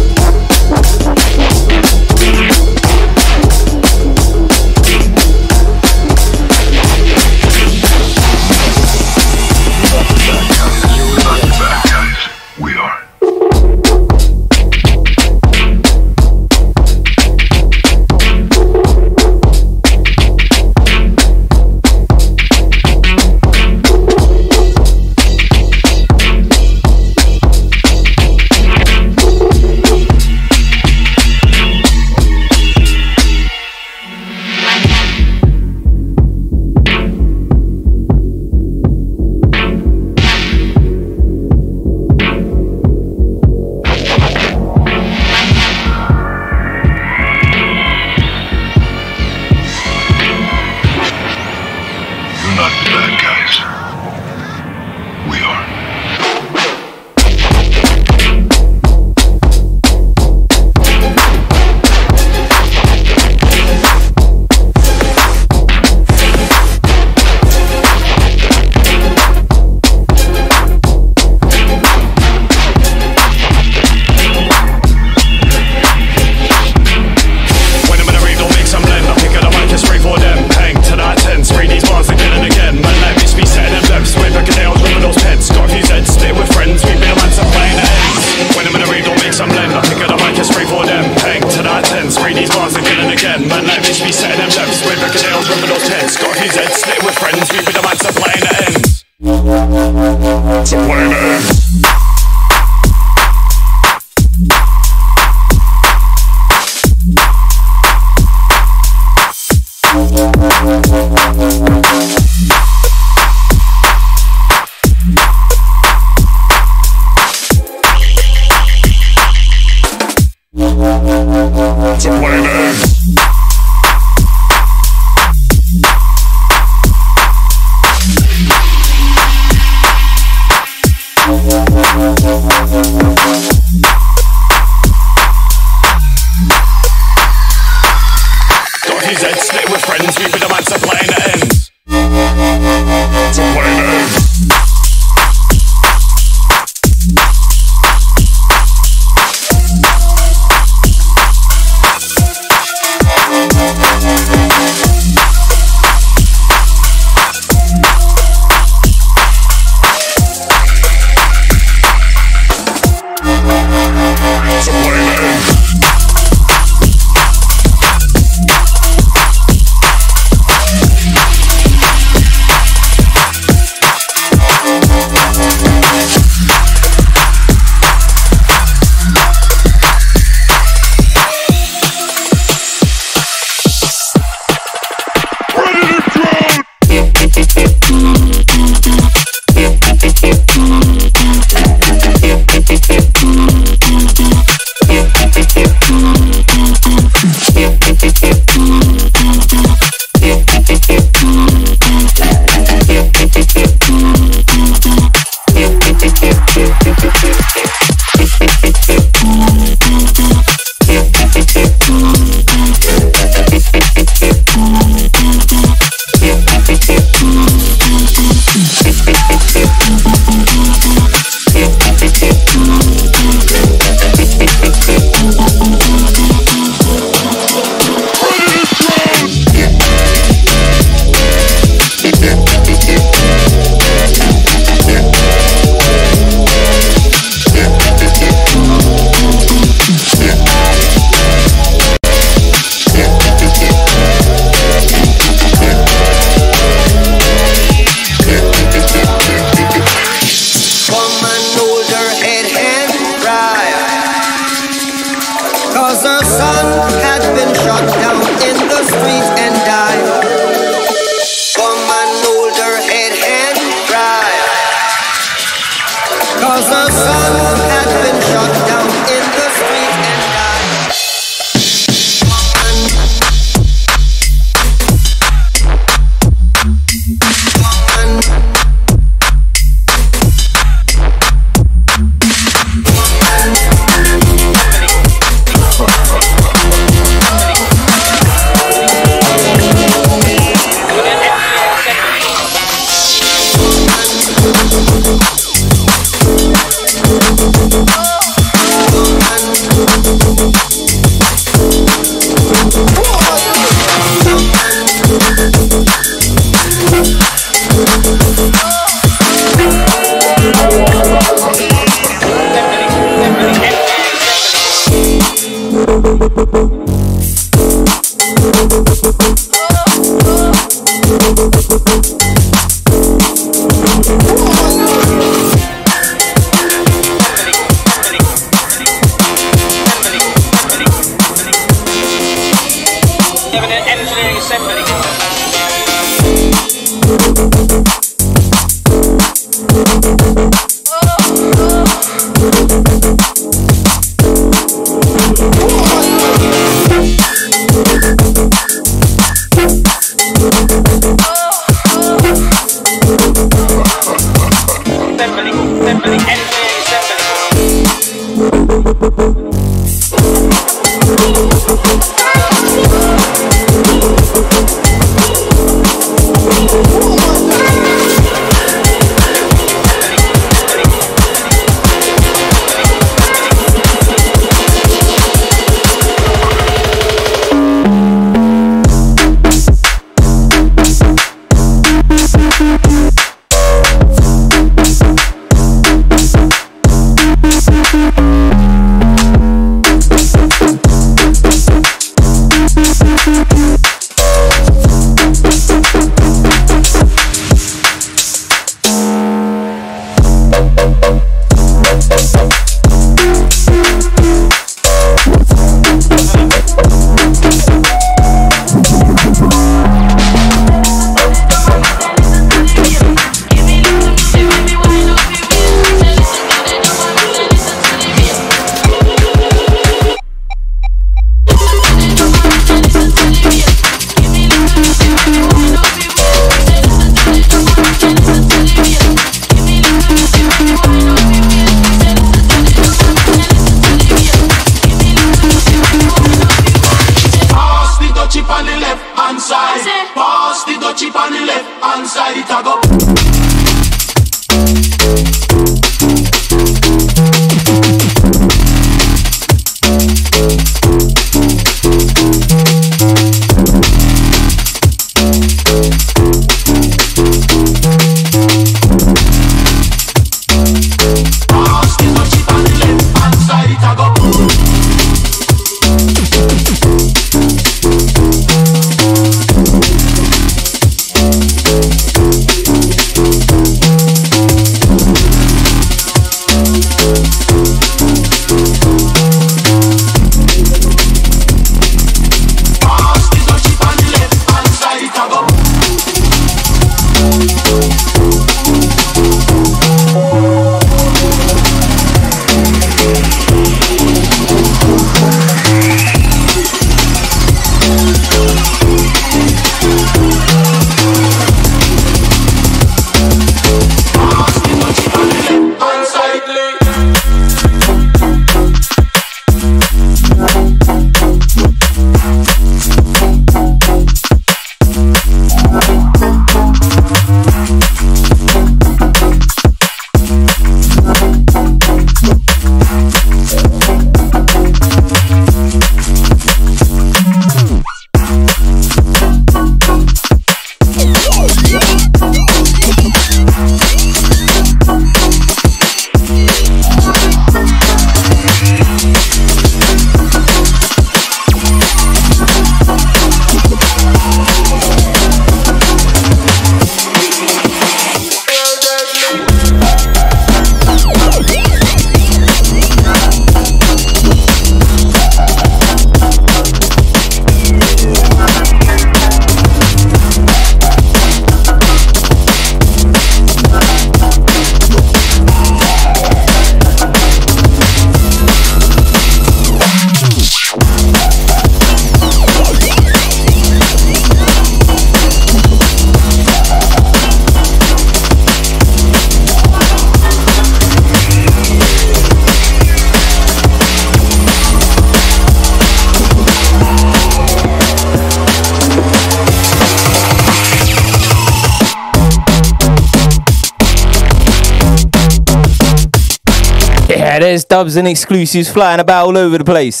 Dubs 597.78 597.94
and 597.94 598.08
exclusives 598.08 598.68
flying 598.68 598.98
about 598.98 599.26
all 599.26 599.38
over 599.38 599.56
the 599.56 599.64
place. 599.64 600.00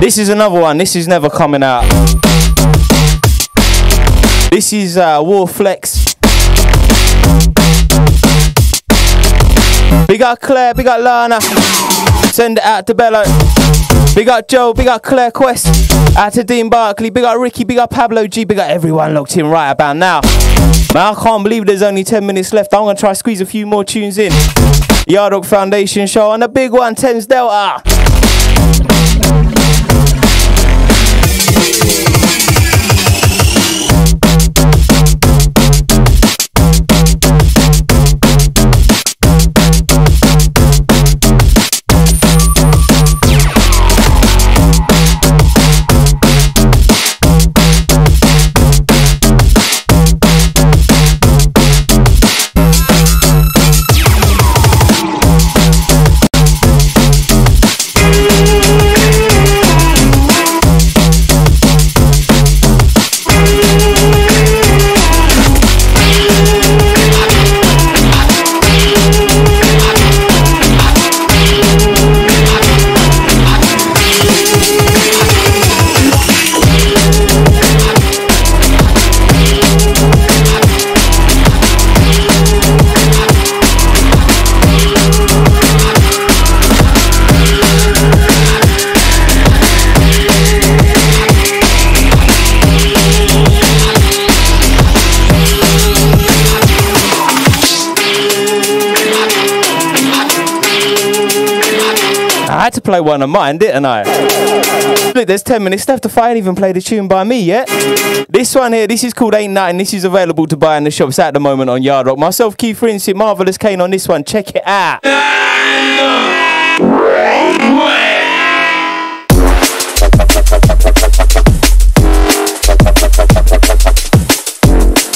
This 0.00 0.16
is 0.16 0.30
another 0.30 0.58
one. 0.58 0.78
This 0.78 0.96
is 0.96 1.06
never 1.06 1.28
coming 1.28 1.62
out. 1.62 1.82
This 4.50 4.72
is 4.72 4.96
uh, 4.96 5.20
War 5.22 5.46
Flex. 5.46 6.14
Big 10.06 10.22
up 10.22 10.40
Claire, 10.40 10.72
big 10.72 10.86
up 10.86 11.02
Lana. 11.02 11.42
Send 12.32 12.56
it 12.56 12.64
out 12.64 12.86
to 12.86 12.94
Bello. 12.94 13.22
Big 14.14 14.30
up 14.30 14.48
Joe, 14.48 14.72
big 14.72 14.86
up 14.86 15.02
Claire 15.02 15.30
Quest. 15.30 15.92
Out 16.16 16.32
to 16.32 16.42
Dean 16.42 16.70
Barkley, 16.70 17.10
big 17.10 17.24
up 17.24 17.38
Ricky, 17.38 17.64
big 17.64 17.76
up 17.76 17.90
Pablo 17.90 18.26
G, 18.26 18.46
big 18.46 18.58
up 18.58 18.70
everyone 18.70 19.12
locked 19.12 19.36
in 19.36 19.46
right 19.46 19.70
about 19.70 19.96
now. 19.96 20.22
Man, 20.94 21.14
I 21.14 21.14
can't 21.22 21.44
believe 21.44 21.66
there's 21.66 21.82
only 21.82 22.02
10 22.02 22.24
minutes 22.24 22.54
left. 22.54 22.72
I'm 22.72 22.84
gonna 22.84 22.98
try 22.98 23.12
squeeze 23.12 23.42
a 23.42 23.46
few 23.46 23.66
more 23.66 23.84
tunes 23.84 24.16
in. 24.16 24.32
Yard 25.08 25.46
Foundation 25.46 26.06
show 26.06 26.32
and 26.32 26.42
the 26.42 26.48
big 26.48 26.70
one, 26.70 26.94
Thames 26.94 27.26
Delta. 27.26 27.97
I 102.58 102.62
had 102.62 102.72
to 102.72 102.80
play 102.80 103.00
one 103.00 103.22
of 103.22 103.30
mine, 103.30 103.58
didn't 103.58 103.84
I? 103.84 104.02
Look, 105.14 105.28
there's 105.28 105.44
10 105.44 105.62
minutes 105.62 105.86
left. 105.86 106.04
If 106.04 106.18
I 106.18 106.30
ain't 106.30 106.38
even 106.38 106.56
played 106.56 106.76
a 106.76 106.80
tune 106.80 107.06
by 107.06 107.22
me 107.22 107.40
yet. 107.40 107.68
This 108.28 108.52
one 108.52 108.72
here, 108.72 108.88
this 108.88 109.04
is 109.04 109.14
called 109.14 109.36
Ain't 109.36 109.52
Nothing. 109.52 109.78
This 109.78 109.94
is 109.94 110.02
available 110.02 110.44
to 110.48 110.56
buy 110.56 110.76
in 110.76 110.82
the 110.82 110.90
shops 110.90 111.20
at 111.20 111.34
the 111.34 111.38
moment 111.38 111.70
on 111.70 111.84
Yard 111.84 112.08
Rock. 112.08 112.18
Myself, 112.18 112.56
Keith 112.56 112.82
Rinse 112.82 113.06
It, 113.06 113.16
Marvelous 113.16 113.58
Cain 113.58 113.80
on 113.80 113.92
this 113.92 114.08
one. 114.08 114.24
Check 114.24 114.56
it 114.56 114.66
out. 114.66 116.27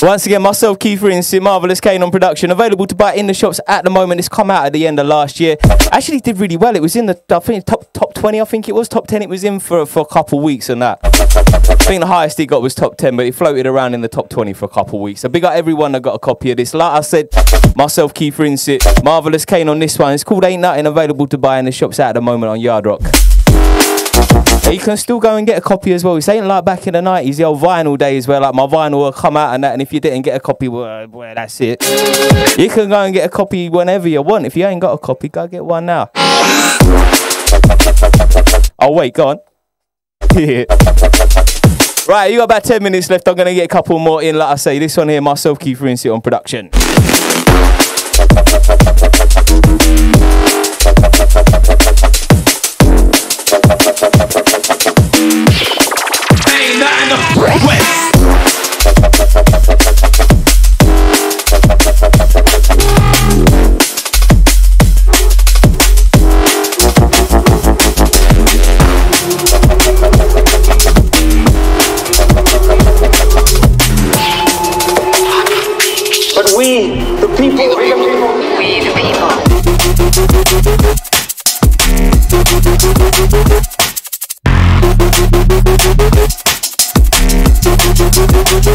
Once 0.02 0.26
again, 0.26 0.42
myself, 0.42 0.80
Keith 0.80 1.00
Rinse 1.00 1.32
It, 1.32 1.40
Marvelous 1.40 1.80
Cain 1.80 2.02
on 2.02 2.10
production. 2.10 2.50
Available 2.50 2.88
to 2.88 2.94
buy 2.96 3.14
in 3.14 3.28
the 3.28 3.34
shops 3.34 3.60
at 3.68 3.84
the 3.84 3.90
moment. 3.90 4.18
It's 4.18 4.28
come 4.28 4.50
out 4.50 4.66
at 4.66 4.72
the 4.72 4.84
end 4.84 4.98
of 4.98 5.06
last 5.06 5.38
year. 5.38 5.56
Actually 5.92 6.18
did 6.18 6.38
really 6.38 6.56
well. 6.56 6.74
It 6.74 6.82
was 6.82 6.96
in 6.96 7.06
the, 7.06 7.22
I 7.30 7.38
think, 7.38 7.64
top 7.66 7.92
top 7.92 8.12
20, 8.12 8.40
I 8.40 8.44
think 8.44 8.68
it 8.68 8.74
was. 8.74 8.88
Top 8.88 9.06
10 9.06 9.22
it 9.22 9.28
was 9.28 9.44
in 9.44 9.60
for, 9.60 9.86
for 9.86 10.00
a 10.00 10.04
couple 10.04 10.40
weeks 10.40 10.68
and 10.68 10.82
that. 10.82 10.98
I 11.04 11.08
think 11.76 12.00
the 12.00 12.08
highest 12.08 12.40
it 12.40 12.46
got 12.46 12.62
was 12.62 12.74
top 12.74 12.96
10, 12.96 13.16
but 13.16 13.26
it 13.26 13.36
floated 13.36 13.64
around 13.64 13.94
in 13.94 14.00
the 14.00 14.08
top 14.08 14.28
20 14.28 14.52
for 14.54 14.64
a 14.64 14.68
couple 14.68 15.00
weeks. 15.00 15.20
So 15.20 15.28
big 15.28 15.44
up 15.44 15.54
everyone 15.54 15.92
that 15.92 16.02
got 16.02 16.16
a 16.16 16.18
copy 16.18 16.50
of 16.50 16.56
this. 16.56 16.74
Like 16.74 16.92
I 16.94 17.00
said, 17.02 17.28
myself, 17.76 18.12
Keith 18.12 18.36
Rinse 18.40 18.66
It, 18.66 18.84
Marvelous 19.04 19.44
Cain 19.44 19.68
on 19.68 19.78
this 19.78 19.96
one. 20.00 20.14
It's 20.14 20.24
called 20.24 20.44
Ain't 20.44 20.62
Nothing. 20.62 20.86
Available 20.86 21.28
to 21.28 21.38
buy 21.38 21.60
in 21.60 21.64
the 21.64 21.72
shops 21.72 22.00
at 22.00 22.14
the 22.14 22.20
moment 22.20 22.50
on 22.50 22.60
Yard 22.60 22.86
Rock. 22.86 23.02
You 24.70 24.78
can 24.78 24.96
still 24.96 25.18
go 25.18 25.36
and 25.36 25.46
get 25.46 25.58
a 25.58 25.60
copy 25.60 25.92
as 25.92 26.02
well. 26.04 26.14
This 26.14 26.28
ain't 26.28 26.46
like 26.46 26.64
back 26.64 26.86
in 26.86 26.94
the 26.94 27.00
90s, 27.00 27.36
the 27.36 27.44
old 27.44 27.60
vinyl 27.60 27.98
days 27.98 28.26
where 28.28 28.40
like 28.40 28.54
my 28.54 28.62
vinyl 28.66 28.98
will 28.98 29.12
come 29.12 29.36
out 29.36 29.54
and 29.54 29.64
that, 29.64 29.72
and 29.72 29.82
if 29.82 29.92
you 29.92 30.00
didn't 30.00 30.22
get 30.22 30.36
a 30.36 30.40
copy, 30.40 30.68
well, 30.68 31.06
well, 31.08 31.34
that's 31.34 31.60
it. 31.60 31.82
You 32.58 32.68
can 32.70 32.88
go 32.88 33.02
and 33.02 33.12
get 33.12 33.26
a 33.26 33.28
copy 33.28 33.68
whenever 33.68 34.08
you 34.08 34.22
want. 34.22 34.46
If 34.46 34.56
you 34.56 34.64
ain't 34.66 34.80
got 34.80 34.92
a 34.92 34.98
copy, 34.98 35.28
go 35.28 35.46
get 35.46 35.64
one 35.64 35.86
now. 35.86 36.10
Oh, 38.78 38.92
wait, 38.92 39.14
go 39.14 39.28
on. 39.28 39.38
right, 42.08 42.26
you 42.28 42.38
got 42.38 42.44
about 42.44 42.64
10 42.64 42.82
minutes 42.82 43.10
left. 43.10 43.28
I'm 43.28 43.34
going 43.34 43.46
to 43.46 43.54
get 43.54 43.64
a 43.64 43.68
couple 43.68 43.98
more 43.98 44.22
in. 44.22 44.36
Like 44.36 44.48
I 44.48 44.56
say, 44.56 44.78
this 44.78 44.96
one 44.96 45.08
here, 45.08 45.20
myself, 45.20 45.58
Keith 45.58 45.80
Rinse 45.80 46.06
It 46.06 46.10
on 46.10 46.20
production. 46.20 46.70
Ain't 57.14 57.36
nothing 57.36 58.11
We 88.64 88.70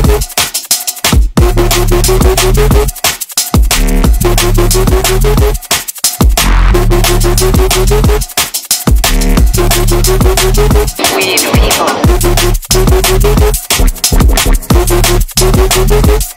the 16.01 16.36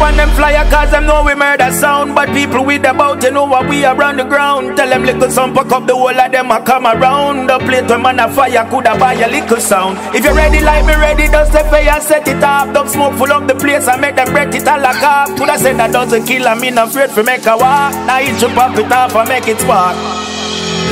on 0.00 0.16
them 0.16 0.30
flyer 0.30 0.68
cause 0.70 0.90
them 0.90 1.06
know 1.06 1.22
we 1.24 1.34
murder 1.34 1.70
sound. 1.72 2.14
But 2.14 2.28
people 2.32 2.64
with 2.64 2.84
about 2.84 3.22
you 3.22 3.30
know 3.30 3.44
what 3.44 3.68
we 3.68 3.84
are 3.84 4.00
on 4.02 4.16
the 4.16 4.24
ground. 4.24 4.76
Tell 4.76 4.88
them 4.88 5.04
little 5.04 5.30
some 5.30 5.54
pack 5.54 5.70
up 5.72 5.86
the 5.86 5.94
whole 5.94 6.08
of 6.08 6.32
them 6.32 6.50
a 6.50 6.62
come 6.62 6.86
around. 6.86 7.46
The 7.48 7.58
plate 7.58 7.88
when 7.88 8.02
man 8.02 8.20
a 8.20 8.28
fire 8.32 8.66
coulda 8.70 8.98
buy 8.98 9.14
a 9.14 9.28
little 9.28 9.60
sound. 9.60 9.98
If 10.14 10.24
you 10.24 10.34
ready 10.34 10.60
like 10.60 10.84
me 10.86 10.94
ready 10.94 11.28
just 11.28 11.52
the 11.52 11.60
fire 11.70 12.00
set 12.00 12.28
it 12.28 12.42
up. 12.42 12.72
Dump 12.74 12.88
smoke 12.88 13.14
full 13.14 13.32
up 13.32 13.46
the 13.46 13.54
place 13.54 13.88
and 13.88 14.00
make 14.00 14.16
them 14.16 14.32
break 14.32 14.54
it 14.54 14.68
all 14.68 14.80
like 14.80 15.02
up 15.02 15.28
Coulda 15.36 15.58
said 15.58 15.76
that 15.76 15.92
doesn't 15.92 16.24
kill 16.24 16.46
and 16.46 16.60
me 16.60 16.70
not 16.70 16.88
afraid 16.88 17.10
for 17.10 17.22
make 17.22 17.46
a 17.46 17.56
walk 17.56 17.92
Now 18.06 18.18
you 18.18 18.34
pop 18.54 18.76
it 18.76 18.92
off 18.92 19.14
and 19.14 19.28
make 19.28 19.48
it 19.48 19.58
spark 19.60 20.35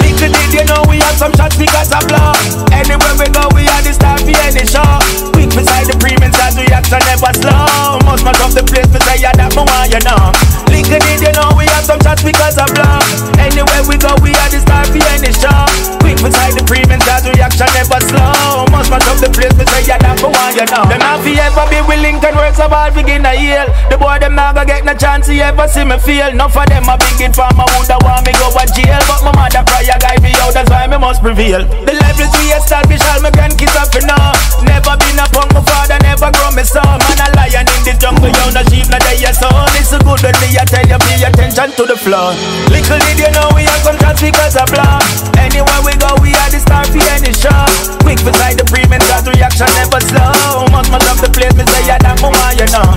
Little 0.03 0.31
did 0.33 0.51
you 0.55 0.65
know 0.67 0.83
we 0.89 0.99
have 1.05 1.17
some 1.19 1.33
shots 1.35 1.57
because 1.57 1.93
of 1.93 2.07
blood. 2.09 2.39
Anywhere 2.73 3.15
we 3.19 3.27
go, 3.31 3.47
we 3.55 3.67
are 3.69 3.83
the 3.83 3.93
star 3.93 4.19
for 4.19 4.35
any 4.47 4.65
show. 4.67 4.87
Quick 5.35 5.51
beside 5.55 5.87
the 5.87 5.97
premiums 6.01 6.39
as 6.43 6.57
reaction 6.57 7.01
never 7.07 7.33
slow. 7.39 7.99
Must 8.07 8.25
mash 8.25 8.41
up 8.41 8.53
the 8.55 8.65
place, 8.65 8.89
say 8.91 9.23
yeah, 9.23 9.35
that 9.37 9.55
want 9.55 9.71
you 9.91 10.01
know. 10.03 10.33
Little 10.71 11.01
did 11.03 11.21
you 11.21 11.33
know 11.37 11.55
we 11.55 11.67
have 11.75 11.85
some 11.85 12.01
shots 12.03 12.23
because 12.23 12.59
of 12.59 12.69
blood. 12.75 13.05
Anywhere 13.39 13.85
we 13.87 13.97
go, 13.99 14.15
we 14.23 14.35
are 14.35 14.51
the 14.51 14.61
star 14.63 14.85
for 14.87 15.03
any 15.15 15.33
show. 15.35 16.04
Beside 16.23 16.55
the 16.55 16.65
premiums 16.65 17.07
as 17.09 17.25
reaction 17.27 17.69
never 17.75 18.01
slow. 18.05 18.67
Must 18.71 18.91
mash 18.91 19.09
up 19.09 19.19
the 19.19 19.31
place, 19.33 19.55
me 19.59 19.65
say 19.67 19.89
yeah, 19.89 19.99
that 19.99 20.21
me 20.21 20.29
want 20.31 20.55
you 20.55 20.67
know. 20.69 20.85
Them 20.87 21.01
not 21.01 21.21
fi 21.25 21.35
ever 21.41 21.67
be 21.71 21.81
willing 21.87 22.21
can 22.21 22.35
work 22.37 22.55
so 22.55 22.69
hard 22.69 22.95
begin 22.95 23.25
a 23.25 23.33
heal. 23.35 23.67
The 23.91 23.97
boy 23.99 24.19
them 24.21 24.35
not 24.35 24.55
gonna 24.55 24.69
get 24.69 24.85
no 24.85 24.95
chance 24.95 25.27
to 25.27 25.35
ever 25.39 25.67
see 25.69 25.85
me 25.85 25.99
feel. 25.99 26.31
Enough 26.31 26.57
of 26.57 26.67
them 26.69 26.89
a 26.89 26.95
big 26.97 27.33
for 27.35 27.49
my 27.57 27.67
woulda 27.75 27.97
want 28.05 28.25
me 28.27 28.33
go 28.37 28.49
a 28.53 28.65
jail, 28.71 29.01
but 29.09 29.21
my 29.25 29.33
mother 29.35 29.65
prayer 29.67 29.99
guide 29.99 30.23
me 30.23 30.33
out. 30.43 30.55
That's 30.55 30.71
why 30.71 30.87
me 30.87 30.99
must 30.99 31.21
prevail. 31.21 31.65
The 31.65 31.95
levels 31.97 32.33
we 32.39 32.53
establish, 32.55 33.03
all 33.13 33.21
my 33.21 33.31
grandkids 33.33 33.75
up 33.77 33.91
for 33.91 34.05
now. 34.05 34.33
Never 34.65 34.95
been 35.01 35.19
a 35.21 35.27
punk, 35.33 35.53
my 35.53 35.63
father 35.65 35.99
never 36.05 36.31
grow 36.31 36.51
me 36.53 36.65
son. 36.65 36.85
Man 36.85 37.21
a 37.21 37.29
lion 37.37 37.67
in 37.69 37.83
the 37.85 37.93
jungle, 37.99 38.31
you 38.31 38.49
no 38.53 38.63
sheep, 38.69 38.87
no 38.89 38.99
day 39.03 39.21
your. 39.21 39.37
It's 39.77 39.91
so 39.93 39.99
good 40.01 40.21
when 40.21 40.37
me 40.41 40.57
I 40.57 40.65
tell 40.65 40.87
you 40.87 40.99
pay 41.01 41.21
attention 41.25 41.71
to 41.77 41.83
the 41.85 41.97
floor. 41.97 42.33
Little 42.73 43.01
did 43.05 43.19
you 43.19 43.31
know 43.33 43.53
we 43.53 43.65
some 43.85 43.99
chance 44.01 44.21
because 44.21 44.57
of 44.57 44.69
blood. 44.73 45.05
Anywhere 45.37 45.83
we 45.85 45.93
go, 46.01 46.04
we 46.21 46.37
are 46.37 46.51
the 46.53 46.61
star 46.61 46.85
for 46.85 47.01
any 47.17 47.33
show. 47.33 47.65
Quick 48.05 48.21
beside 48.21 48.61
the 48.61 48.67
premiums, 48.69 49.05
cause 49.09 49.25
reaction 49.25 49.69
never 49.79 50.01
slow. 50.05 50.69
Must 50.69 50.91
must 50.93 51.09
up 51.09 51.19
the 51.23 51.31
place, 51.33 51.55
me 51.57 51.65
say 51.65 51.89
yeah, 51.89 51.99
that 52.03 52.21
more 52.21 52.35
you 52.53 52.69
know. 52.75 52.89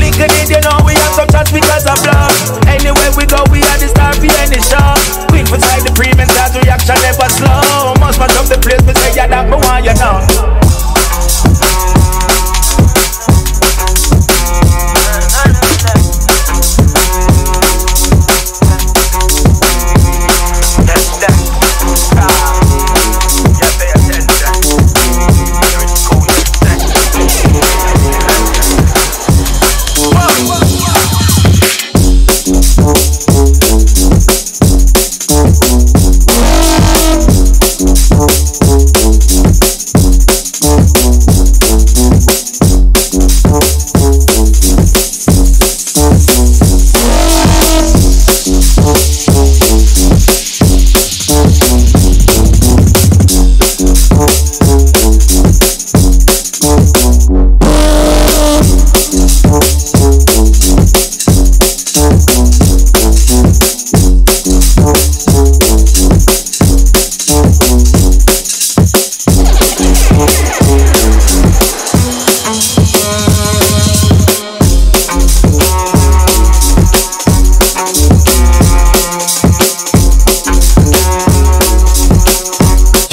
Little 0.00 0.26
did 0.26 0.48
you 0.50 0.60
know 0.64 0.76
we 0.82 0.98
have 0.98 1.14
some 1.14 1.30
chance 1.30 1.50
because 1.52 1.86
of 1.86 1.98
love. 2.02 2.34
Anywhere 2.66 3.12
we 3.14 3.24
go, 3.28 3.40
we 3.52 3.62
are 3.62 3.78
the 3.78 3.88
star 3.92 4.12
for 4.16 4.32
any 4.42 4.58
show. 4.58 4.90
Quick 5.30 5.46
beside 5.46 5.86
the 5.86 5.92
premiums, 5.94 6.32
cause 6.34 6.54
reaction 6.58 6.98
never 7.04 7.28
slow. 7.30 7.94
Must 8.02 8.18
must 8.18 8.34
up 8.34 8.46
the 8.50 8.58
place, 8.58 8.82
me 8.82 8.92
say 8.98 9.14
yeah, 9.14 9.30
that 9.30 9.46
more 9.46 9.78
you 9.84 9.94
know. 10.00 10.95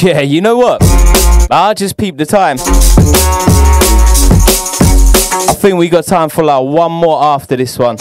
Yeah, 0.03 0.19
you 0.19 0.41
know 0.41 0.57
what? 0.57 0.81
I 1.49 1.73
just 1.73 1.95
peeped 1.95 2.17
the 2.17 2.25
time. 2.25 2.57
I 5.47 5.53
think 5.53 5.77
we 5.77 5.87
got 5.87 6.03
time 6.03 6.27
for 6.27 6.43
like 6.43 6.61
one 6.61 6.91
more 6.91 7.23
after 7.23 7.55
this 7.55 7.79
one. 7.79 7.95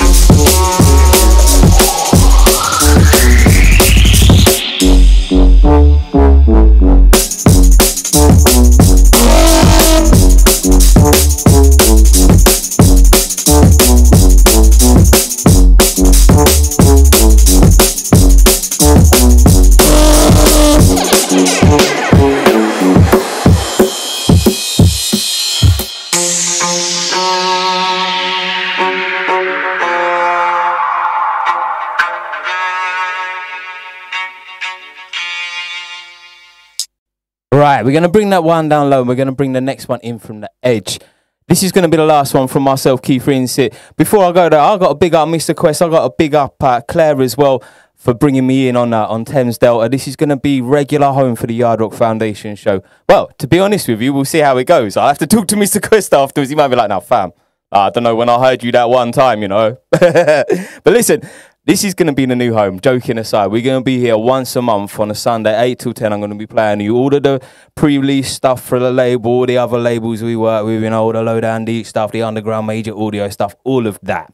Right, 37.83 37.87
we're 37.87 37.93
going 37.95 38.05
to 38.05 38.09
bring 38.09 38.31
that 38.31 38.45
one 38.45 38.69
down 38.69 38.91
low 38.91 39.01
and 39.01 39.09
we're 39.09 39.17
going 39.17 39.27
to 39.27 39.33
bring 39.33 39.55
the 39.55 39.61
next 39.61 39.89
one 39.89 39.99
in 40.03 40.21
from 40.21 40.39
the 40.39 40.49
edge. 40.63 41.01
This 41.49 41.65
is 41.65 41.73
going 41.73 41.83
to 41.83 41.89
be 41.89 41.97
the 41.97 42.05
last 42.05 42.33
one 42.33 42.47
from 42.47 42.63
myself, 42.63 43.03
Keith 43.03 43.27
Rinse 43.27 43.59
It. 43.59 43.75
Before 43.97 44.25
I 44.25 44.31
go 44.31 44.49
there, 44.49 44.61
I 44.61 44.79
got 44.79 44.93
a 44.93 44.95
big 44.95 45.17
up 45.17 45.29
Mr. 45.29 45.53
Quest. 45.53 45.83
I 45.83 45.89
got 45.89 46.05
a 46.05 46.15
big 46.17 46.33
up 46.33 46.63
uh, 46.63 46.81
Claire 46.83 47.21
as 47.21 47.37
well 47.37 47.61
for 47.97 48.15
bringing 48.15 48.47
me 48.47 48.69
in 48.69 48.77
on 48.77 48.93
uh, 48.93 49.07
on 49.07 49.25
Thames 49.25 49.59
Delta. 49.59 49.89
This 49.89 50.07
is 50.07 50.15
going 50.15 50.29
to 50.29 50.37
be 50.37 50.61
regular 50.61 51.11
home 51.11 51.35
for 51.35 51.49
the 51.49 51.55
Yard 51.55 51.81
Rock 51.81 51.95
Foundation 51.95 52.55
show. 52.55 52.85
Well, 53.09 53.33
to 53.39 53.49
be 53.49 53.59
honest 53.59 53.89
with 53.89 54.01
you, 54.01 54.13
we'll 54.13 54.27
see 54.27 54.39
how 54.39 54.59
it 54.59 54.69
goes. 54.69 54.97
I'll 54.97 55.09
have 55.09 55.19
to 55.19 55.27
talk 55.27 55.49
to 55.49 55.57
Mr. 55.57 55.83
Quest 55.83 56.15
afterwards. 56.15 56.51
He 56.51 56.55
might 56.55 56.69
be 56.69 56.77
like, 56.77 56.89
"Now, 56.89 57.01
fam, 57.01 57.33
I 57.73 57.91
don't 57.91 58.05
know 58.05 58.15
when 58.15 58.29
I 58.29 58.39
heard 58.39 58.63
you 58.63 58.71
that 58.71 58.89
one 58.89 59.11
time, 59.11 59.43
you 59.43 59.49
know." 59.49 59.77
but 59.91 60.47
listen, 60.87 61.23
this 61.65 61.85
is 61.85 61.95
going 61.95 62.09
to 62.09 62.13
be 62.13 62.27
the 62.27 62.35
new 62.35 62.53
home. 62.53 62.81
Joking 62.81 63.19
aside, 63.19 63.47
we're 63.47 63.63
going 63.63 63.81
to 63.81 63.85
be 63.85 63.99
here 64.01 64.19
once 64.19 64.57
a 64.57 64.63
month 64.63 64.99
on 64.99 65.13
a 65.13 65.15
Sunday, 65.15 65.57
8 65.57 65.79
till 65.79 65.93
10. 65.93 66.13
I'm 66.13 66.19
going 66.19 66.33
to 66.33 66.37
be 66.37 66.47
playing 66.47 66.81
you 66.81 66.97
all 66.97 67.15
of 67.15 67.23
the 67.23 67.41
pre 67.77 67.99
release 67.99 68.33
stuff 68.33 68.65
for 68.65 68.81
the 68.81 68.91
label, 68.91 69.31
all 69.31 69.47
the 69.47 69.59
other 69.59 69.79
labels 69.79 70.23
we 70.23 70.35
work 70.35 70.67
with, 70.67 70.83
you 70.83 70.91
know, 70.91 71.05
all 71.05 71.13
the 71.13 71.23
low 71.23 71.41
down 71.41 71.65
deep 71.65 71.87
stuff, 71.87 72.11
the 72.11 72.23
underground 72.23 72.67
major 72.67 72.97
audio 72.97 73.29
stuff, 73.29 73.55
all 73.63 73.87
of 73.87 74.01
that. 74.03 74.33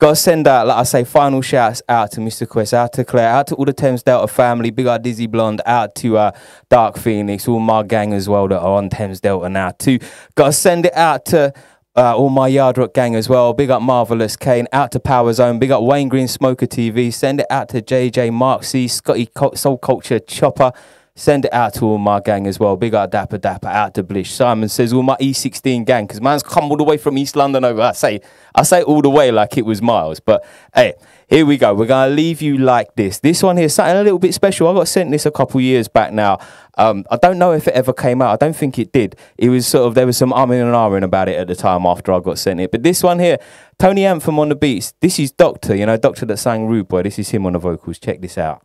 Got 0.00 0.10
to 0.10 0.16
send 0.16 0.46
out, 0.46 0.68
like 0.68 0.76
I 0.76 0.82
say, 0.84 1.02
final 1.02 1.42
shouts 1.42 1.82
out 1.88 2.12
to 2.12 2.20
Mr. 2.20 2.48
Quest, 2.48 2.72
out 2.72 2.92
to 2.92 3.04
Claire, 3.04 3.30
out 3.30 3.48
to 3.48 3.56
all 3.56 3.64
the 3.64 3.72
Thames 3.72 4.04
Delta 4.04 4.32
family, 4.32 4.70
Big 4.70 4.86
Eye 4.86 4.98
Dizzy 4.98 5.26
Blonde, 5.26 5.60
out 5.66 5.96
to 5.96 6.16
uh, 6.16 6.30
Dark 6.70 6.96
Phoenix, 6.96 7.48
all 7.48 7.58
my 7.58 7.82
gang 7.82 8.12
as 8.12 8.28
well 8.28 8.46
that 8.46 8.60
are 8.60 8.78
on 8.78 8.88
Thames 8.88 9.20
Delta 9.20 9.48
now 9.48 9.70
too. 9.70 9.98
Got 10.36 10.46
to 10.46 10.52
send 10.52 10.86
it 10.86 10.94
out 10.94 11.24
to 11.26 11.52
uh, 11.98 12.16
all 12.16 12.28
my 12.28 12.46
Yard 12.46 12.78
Rock 12.78 12.94
gang 12.94 13.16
as 13.16 13.28
well. 13.28 13.52
Big 13.52 13.70
up 13.70 13.82
Marvelous 13.82 14.36
Cain, 14.36 14.68
out 14.72 14.92
to 14.92 15.00
Power 15.00 15.32
Zone. 15.32 15.58
Big 15.58 15.72
up 15.72 15.82
Wayne 15.82 16.08
Green 16.08 16.28
Smoker 16.28 16.66
TV. 16.66 17.12
Send 17.12 17.40
it 17.40 17.46
out 17.50 17.68
to 17.70 17.82
JJ 17.82 18.32
Mark 18.32 18.62
C, 18.62 18.86
Scotty 18.86 19.28
Soul 19.54 19.78
Culture 19.78 20.20
Chopper. 20.20 20.70
Send 21.16 21.46
it 21.46 21.52
out 21.52 21.74
to 21.74 21.84
all 21.86 21.98
my 21.98 22.20
gang 22.20 22.46
as 22.46 22.60
well. 22.60 22.76
Big 22.76 22.94
up 22.94 23.10
Dapper 23.10 23.38
Dapper, 23.38 23.66
out 23.66 23.94
to 23.94 24.04
Blish. 24.04 24.30
Simon 24.30 24.68
says 24.68 24.92
all 24.92 25.02
my 25.02 25.16
E16 25.16 25.84
gang, 25.84 26.06
because 26.06 26.20
man's 26.20 26.44
come 26.44 26.70
all 26.70 26.76
the 26.76 26.84
way 26.84 26.98
from 26.98 27.18
East 27.18 27.34
London 27.34 27.64
over. 27.64 27.82
I 27.82 27.90
say, 27.90 28.20
I 28.54 28.62
say 28.62 28.84
all 28.84 29.02
the 29.02 29.10
way 29.10 29.32
like 29.32 29.58
it 29.58 29.66
was 29.66 29.82
miles. 29.82 30.20
But 30.20 30.46
hey, 30.72 30.94
here 31.28 31.44
we 31.44 31.58
go. 31.58 31.74
We're 31.74 31.86
gonna 31.86 32.12
leave 32.12 32.40
you 32.40 32.56
like 32.56 32.94
this. 32.94 33.20
This 33.20 33.42
one 33.42 33.58
here, 33.58 33.68
something 33.68 33.96
a 33.96 34.02
little 34.02 34.18
bit 34.18 34.32
special. 34.32 34.68
I 34.68 34.74
got 34.74 34.88
sent 34.88 35.10
this 35.10 35.26
a 35.26 35.30
couple 35.30 35.60
years 35.60 35.86
back 35.86 36.12
now. 36.12 36.38
Um, 36.78 37.04
I 37.10 37.16
don't 37.16 37.38
know 37.38 37.52
if 37.52 37.68
it 37.68 37.74
ever 37.74 37.92
came 37.92 38.22
out. 38.22 38.32
I 38.32 38.36
don't 38.44 38.56
think 38.56 38.78
it 38.78 38.92
did. 38.92 39.14
It 39.36 39.50
was 39.50 39.66
sort 39.66 39.86
of 39.86 39.94
there 39.94 40.06
was 40.06 40.16
some 40.16 40.32
umming 40.32 40.62
and 40.62 40.74
ahhing 40.74 41.04
about 41.04 41.28
it 41.28 41.36
at 41.36 41.46
the 41.46 41.54
time 41.54 41.84
after 41.84 42.12
I 42.12 42.20
got 42.20 42.38
sent 42.38 42.60
it. 42.60 42.70
But 42.70 42.82
this 42.82 43.02
one 43.02 43.18
here, 43.18 43.38
Tony 43.78 44.06
Anthem 44.06 44.38
on 44.38 44.48
the 44.48 44.56
beats. 44.56 44.94
This 45.00 45.18
is 45.18 45.30
Doctor. 45.30 45.76
You 45.76 45.84
know, 45.84 45.98
Doctor 45.98 46.24
that 46.26 46.38
sang 46.38 46.66
Rude 46.66 46.88
Boy. 46.88 47.02
This 47.02 47.18
is 47.18 47.28
him 47.28 47.44
on 47.44 47.52
the 47.52 47.58
vocals. 47.58 47.98
Check 47.98 48.22
this 48.22 48.38
out. 48.38 48.64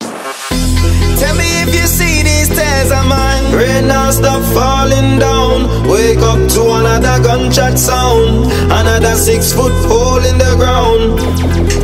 Tell 0.00 1.34
me 1.34 1.62
if 1.62 1.74
you 1.74 1.86
see 1.86 2.19
these 2.40 2.56
tears 2.56 2.90
of 2.90 3.04
mine. 3.06 3.52
Rain 3.52 3.88
now 3.88 4.10
stop 4.10 4.42
falling 4.56 5.18
down. 5.18 5.68
Wake 5.88 6.22
up 6.32 6.40
to 6.56 6.62
another 6.80 7.22
gunshot 7.22 7.78
sound. 7.78 8.46
Another 8.72 9.14
six 9.14 9.52
foot 9.52 9.76
hole 9.88 10.24
in 10.24 10.38
the 10.38 10.52
ground. 10.56 11.20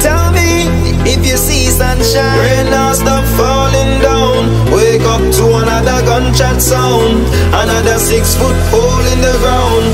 Tell 0.00 0.32
me 0.32 0.68
if 1.04 1.20
you 1.26 1.36
see 1.36 1.68
sunshine. 1.68 2.38
Rain 2.40 2.70
now 2.70 2.92
stop 2.92 3.24
falling 3.36 4.00
down. 4.00 4.40
Wake 4.72 5.06
up 5.14 5.24
to 5.38 5.44
another 5.62 6.00
gunshot 6.08 6.60
sound. 6.62 7.26
Another 7.52 7.98
six 7.98 8.34
foot 8.34 8.56
hole 8.72 9.06
in 9.12 9.20
the 9.20 9.36
ground. 9.44 9.86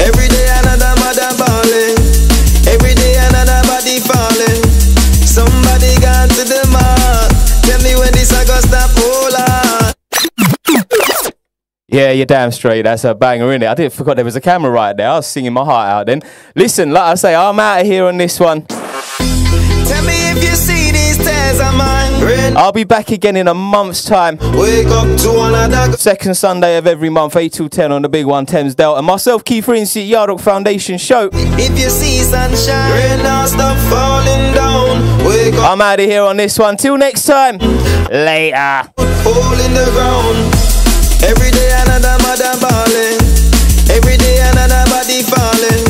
Every 0.00 0.28
day 0.28 0.45
Yeah, 11.88 12.10
you're 12.10 12.26
damn 12.26 12.50
straight. 12.50 12.82
That's 12.82 13.04
a 13.04 13.14
banger, 13.14 13.46
innit? 13.46 13.68
I 13.68 13.74
didn't 13.74 13.92
forgot 13.92 14.16
there 14.16 14.24
was 14.24 14.34
a 14.34 14.40
camera 14.40 14.70
right 14.72 14.96
there. 14.96 15.08
I 15.08 15.16
was 15.16 15.26
singing 15.28 15.52
my 15.52 15.64
heart 15.64 15.88
out 15.88 16.06
then. 16.06 16.20
Listen, 16.56 16.90
like 16.90 17.04
I 17.04 17.14
say, 17.14 17.34
I'm 17.34 17.60
out 17.60 17.82
of 17.82 17.86
here 17.86 18.06
on 18.06 18.16
this 18.16 18.40
one. 18.40 18.62
Tell 18.66 20.04
me 20.04 20.30
if 20.32 20.42
you 20.42 20.56
see 20.56 20.90
these 20.90 21.16
tears 21.16 21.60
of 21.60 21.72
mine. 21.76 22.56
I'll 22.56 22.72
be 22.72 22.82
back 22.82 23.10
again 23.10 23.36
in 23.36 23.46
a 23.46 23.54
month's 23.54 24.04
time. 24.04 24.36
Wake 24.54 24.88
up 24.88 25.16
to 25.20 25.40
another. 25.42 25.96
Second 25.96 26.34
Sunday 26.34 26.76
of 26.76 26.88
every 26.88 27.08
month, 27.08 27.36
8 27.36 27.52
till 27.52 27.68
10 27.68 27.92
on 27.92 28.02
the 28.02 28.08
big 28.08 28.26
one, 28.26 28.46
Thames 28.46 28.74
Delta. 28.74 29.00
Myself, 29.00 29.44
Keith 29.44 29.68
Rinse 29.68 29.94
It, 29.94 30.10
Yardok 30.10 30.40
Foundation 30.40 30.98
Show. 30.98 31.30
If 31.32 31.78
you 31.78 31.88
see 31.88 32.18
sunshine, 32.22 32.90
rain 32.90 33.22
now 33.22 33.46
stop 33.46 33.78
falling 33.88 34.52
down. 34.54 35.24
Wake 35.24 35.54
up. 35.54 35.70
I'm 35.70 35.80
out 35.80 36.00
of 36.00 36.06
here 36.06 36.22
on 36.22 36.36
this 36.36 36.58
one. 36.58 36.76
Till 36.76 36.96
next 36.96 37.26
time. 37.26 37.58
Later. 38.08 38.90
Every 41.22 41.50
day 41.50 41.70
another 41.86 42.16
mother 42.26 42.52
balling. 42.60 43.20
Every 43.88 44.16
day 44.16 44.36
another 44.52 44.84
body 44.90 45.22
falling. 45.22 45.86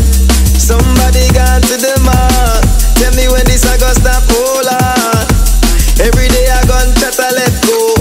Somebody 0.59 1.27
gone 1.33 1.63
to 1.63 1.77
the 1.81 1.95
mark. 2.05 2.63
Tell 3.01 3.13
me 3.17 3.27
when 3.33 3.45
this 3.47 3.65
I. 3.65 4.23
Hold 4.31 4.69
on. 4.69 5.27
Every 5.99 6.29
day 6.29 6.47
I 6.51 6.61
let 7.35 7.53
go. 7.67 7.95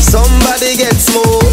Somebody 0.00 0.76
get 0.76 0.96
smoke. 1.00 1.43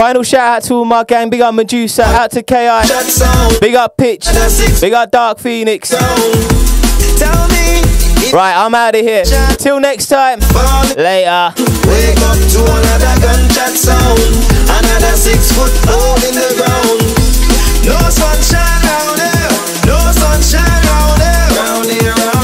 Final 0.00 0.22
shout 0.22 0.40
out 0.40 0.62
to 0.62 0.72
all 0.76 0.86
my 0.86 1.04
gang. 1.04 1.28
Big 1.28 1.42
up 1.42 1.54
Medusa. 1.54 2.04
Out 2.04 2.30
to 2.30 2.42
KI. 2.42 2.80
Big 3.60 3.74
up 3.74 3.98
Pitch. 3.98 4.24
Big 4.80 4.94
up 4.94 5.10
Dark 5.10 5.38
Phoenix. 5.38 5.92
Right, 8.32 8.54
I'm 8.56 8.74
out 8.74 8.94
of 8.94 9.02
here. 9.02 9.24
Till 9.58 9.78
next 9.78 10.06
time. 10.06 10.40
Later. 10.96 11.52
Wake 11.84 12.16
up 12.24 12.40
to 12.48 12.64
another 12.64 13.76
sound. 13.76 14.18
Another 14.72 15.16
six 15.20 15.52
foot 15.52 15.70
hole 15.84 16.16
in 16.24 16.34
the 16.34 16.48
ground. 16.56 17.04
No 17.84 18.00
sunshine. 18.08 18.80
No 19.84 19.98
sunshine 20.12 20.82
round 20.88 21.90
here. 21.90 22.14
Round. 22.14 22.39